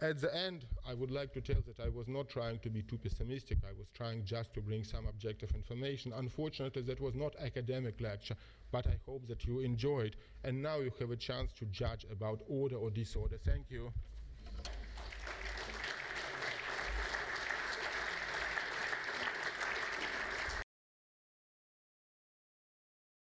At 0.00 0.20
the 0.20 0.34
end, 0.34 0.64
I 0.86 0.92
would 0.92 1.12
like 1.12 1.32
to 1.34 1.40
tell 1.40 1.62
that 1.66 1.78
I 1.78 1.88
was 1.88 2.08
not 2.08 2.28
trying 2.28 2.58
to 2.60 2.70
be 2.70 2.82
too 2.82 2.98
pessimistic. 2.98 3.58
I 3.64 3.72
was 3.78 3.86
trying 3.94 4.24
just 4.24 4.52
to 4.54 4.60
bring 4.60 4.82
some 4.82 5.06
objective 5.06 5.54
information. 5.54 6.12
Unfortunately, 6.12 6.82
that 6.82 7.00
was 7.00 7.14
not 7.14 7.36
academic 7.40 8.00
lecture, 8.00 8.34
but 8.72 8.86
I 8.88 8.98
hope 9.06 9.28
that 9.28 9.44
you 9.46 9.60
enjoyed. 9.60 10.16
And 10.42 10.60
now 10.60 10.80
you 10.80 10.90
have 10.98 11.10
a 11.12 11.16
chance 11.16 11.52
to 11.54 11.66
judge 11.66 12.04
about 12.10 12.42
order 12.48 12.76
or 12.76 12.90
disorder. 12.90 13.38
Thank 13.44 13.70
you. 13.70 13.92